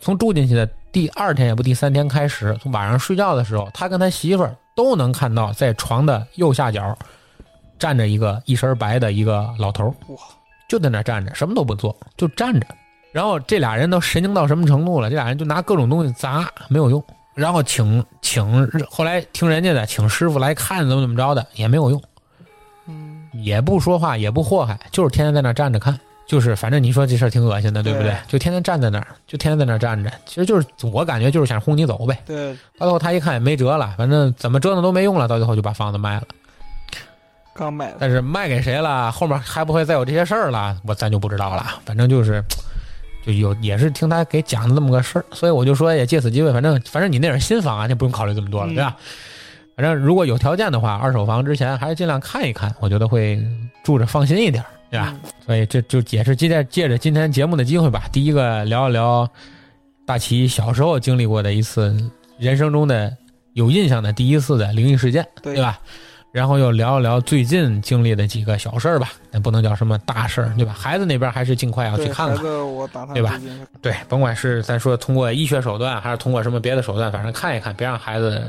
[0.00, 6.96] 从住进去的第二天也不第三天开始，从晚上睡觉的时候，他跟他媳妇儿都能看到在床的右下角
[7.78, 10.16] 站着一个一身白的一个老头哇，
[10.68, 12.66] 就在那站着，什么都不做，就站着。
[13.12, 15.08] 然后这俩人都神经到什么程度了？
[15.08, 17.02] 这俩人就拿各种东西砸，没有用。
[17.34, 22.02] 然后请请，后来听人家的，请师傅来看，怎么怎么着的，也没有用，
[22.86, 28.16] 嗯，也不说话，也不祸害，就是天天在那站着看，就是反正你说这事儿挺恶心的，对不对对？
[28.28, 32.18] 就天天站在那儿，就天天在那儿站着，其实就是我感觉就是想轰你走呗。
[32.24, 36.22] 对，到最后他一看也没辙了，反正怎么折腾都没用了，到最后就把房子卖了。
[37.52, 41.64] 刚买的，但是卖给谁了，后面还不会再有这些事儿了，我咱就不知道了。
[41.84, 42.42] 反正就是，
[43.24, 48.96] 就有也是听他给讲的这么个事儿，所以我就说也借此机会，反正反正你那是新房啊，就不用考虑这么多了，嗯对吧？
[49.76, 53.42] 反正如果有条件的话，二手房之前还是尽量看一看，我觉得会
[53.82, 55.12] 住着放心一点，对吧？
[55.12, 59.28] 嗯所以这就也是借着借着今天节目的机会吧，第一个聊一聊
[60.06, 61.94] 大齐小时候经历过的一次
[62.38, 63.14] 人生中的
[63.52, 65.78] 有印象的第一次的灵异事件，对对吧？
[66.34, 70.72] 然后又聊一聊最近经历的几个小事儿吧，那不能叫什么大事儿，对吧？
[70.72, 72.44] 孩子那边还是尽快要去，看看，
[73.14, 73.40] 对吧
[73.80, 78.42] 对，甭管是咱说通过医学手段，还是通过什么别的手段，反正看一看，别让孩子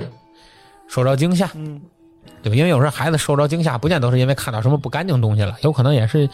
[0.88, 1.80] 受着惊吓，嗯，
[2.42, 2.56] 对吧？
[2.56, 6.28] 因为有时候孩子受着惊吓，不见都是因为看到什么不干净东西了，有可能也是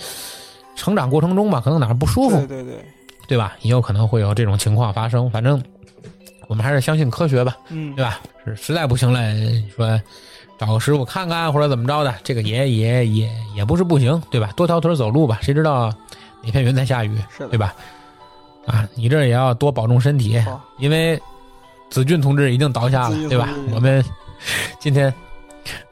[0.77, 2.85] 成长过程中吧，可能哪儿不舒服，对对对，
[3.27, 3.57] 对吧？
[3.59, 5.29] 也有可能会有这种情况发生。
[5.29, 5.61] 反正
[6.47, 8.21] 我们还是相信科学吧，嗯对，吧？
[8.45, 10.01] 是实在不行了，你说
[10.62, 14.51] 找个师傅看看或者怎么着的，这个也也也也不是不行，对吧？
[14.55, 15.91] 多条腿走路吧，谁知道
[16.43, 17.74] 哪片云彩下雨，对吧？
[18.68, 20.39] 啊，你这也要多保重身体，
[20.78, 21.20] 因为
[21.89, 23.49] 子俊同志已经倒下了对吧？
[23.74, 24.05] 我们
[24.80, 25.12] 今天，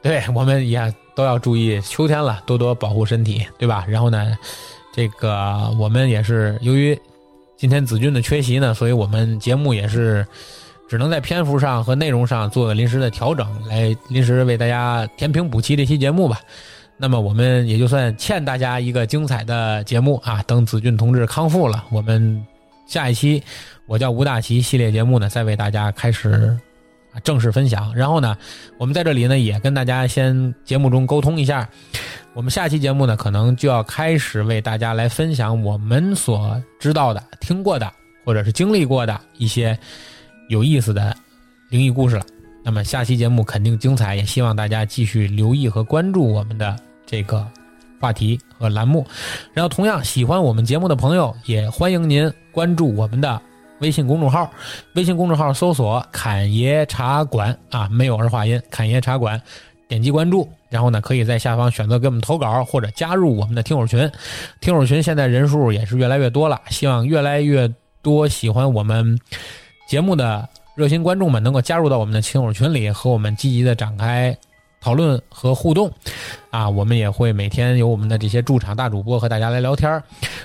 [0.00, 3.84] 对我们也都要注意，秋天了，多多保护身体，对吧？
[3.88, 4.38] 然后呢，
[4.94, 6.96] 这个我们也是由于
[7.56, 10.24] 今天子俊的缺席呢，所以我们节目也是
[10.90, 16.40] 只能在篇幅上和内容上做临时的调整，来临时为大家填平补齐这期节目吧。
[16.96, 20.42] 那么我们也就算欠大家一个精彩的节目啊！
[20.48, 22.44] 等子俊同志康复了，我们
[22.88, 23.40] 下一期
[23.86, 26.58] 我叫吴大奇系列节目呢，再为大家开始
[27.22, 27.94] 正式分享。
[27.94, 28.36] 然后呢，
[28.76, 31.68] 我们在这里呢也跟大家先节目中沟通一下，
[32.34, 37.88] 我们下期节目呢可能就要开始为大家来分享我们所知道的、听过的
[38.24, 39.78] 或者是经历过的一些
[40.50, 41.16] 有意思的
[41.68, 42.26] 灵异故事了。
[42.64, 46.76] 那么下期节目肯定精彩，也希望大家继续留意和关注我们的
[47.06, 47.46] 这个
[48.00, 49.06] 话题和栏目。
[49.54, 53.40] 然后，同样喜欢我们节目的朋友，也欢迎您关注我们的
[53.78, 54.52] 微信公众号。
[54.96, 59.40] 微信公众号搜索“侃爷茶馆”啊，没有儿化音，“侃爷茶馆”，
[59.86, 60.50] 点击关注。
[60.68, 64.10] 然后呢，可以在下方选择给我们投稿，或者加入我们的听友群。
[64.60, 67.72] 听友群现在人数也是越来越多了，希望越来越
[68.02, 69.16] 多喜欢我们
[69.90, 74.38] 节目的热心观众们能够加入到我们的听友群里，和我们积极的展开
[74.80, 75.90] 讨论和互动。
[76.52, 80.00] 啊，我们也会每天有我们的这些驻场大主播和大家来聊天儿。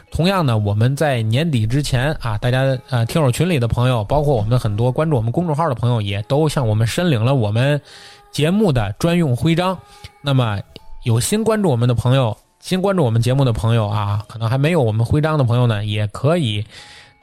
[0.09, 7.79] 同样呢，我们在年底之前啊，大家呃听友群里的朋友，包括我们很多关注我们公众号的朋友，也都向我们申领了我们
[8.31, 9.77] 节目的专用徽章。
[10.23, 10.59] 那么
[11.03, 16.65] 有新关注我们的朋友，新关注我们节目的朋友啊，可能还没有我们徽章的朋友呢，也可以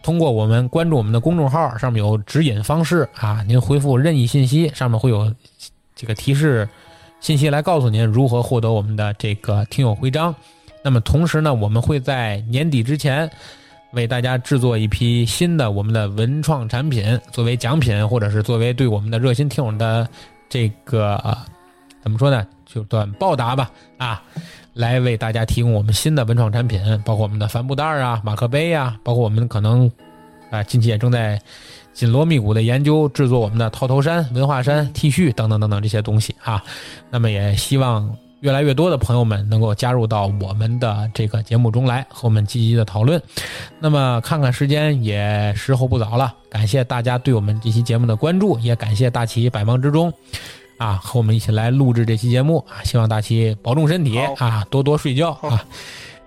[0.02, 5.32] 通过我们关注我们的公众号，上面有指引方式啊，您回复任意信息，上面会有
[5.94, 6.68] 这个提示
[7.20, 10.34] 信息来告诉您如何获得我们的这个听友徽章。
[10.82, 13.30] 那么同时呢，我们会在年底之前
[13.92, 20.08] 为大家制作一批新的我们的文创产品，作为奖品，或者是作为对我们的热心听友的
[20.48, 21.38] 这个、
[22.02, 24.20] 怎么说呢，就算报答吧啊，
[24.74, 29.90] 来为大家提供我们新的文创产品，包括我们的帆布袋啊、马克杯啊，包括我们可能
[30.50, 31.40] 啊近期也正在
[31.92, 36.64] 紧锣密鼓的研究制作我们的套头衫、文化衫、T 恤等等等等这些东西啊。
[37.10, 43.20] 那么也希望越来越多的朋友们能够加入到我们的这个节目中来，和我们积极的讨论。
[43.78, 50.10] 那么看看时间也时候不早了，感谢大家对我们这期节目的关注，也感谢大齐百忙之中。
[50.82, 52.82] 啊，和我们一起来录制这期节目啊！
[52.82, 55.64] 希望大齐保重身体啊，多多睡觉啊，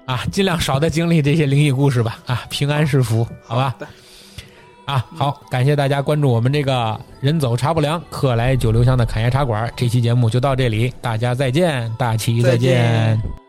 [0.05, 3.75] 啊，尽量少的经历这些灵异故事吧啊，平安是福，好吧？
[4.85, 9.69] 啊，好，感谢大家关注我们这个人走茶不凉，客来酒留香的侃爷茶馆。
[9.75, 13.44] 这期节目就到这里，大家再见，大齐再见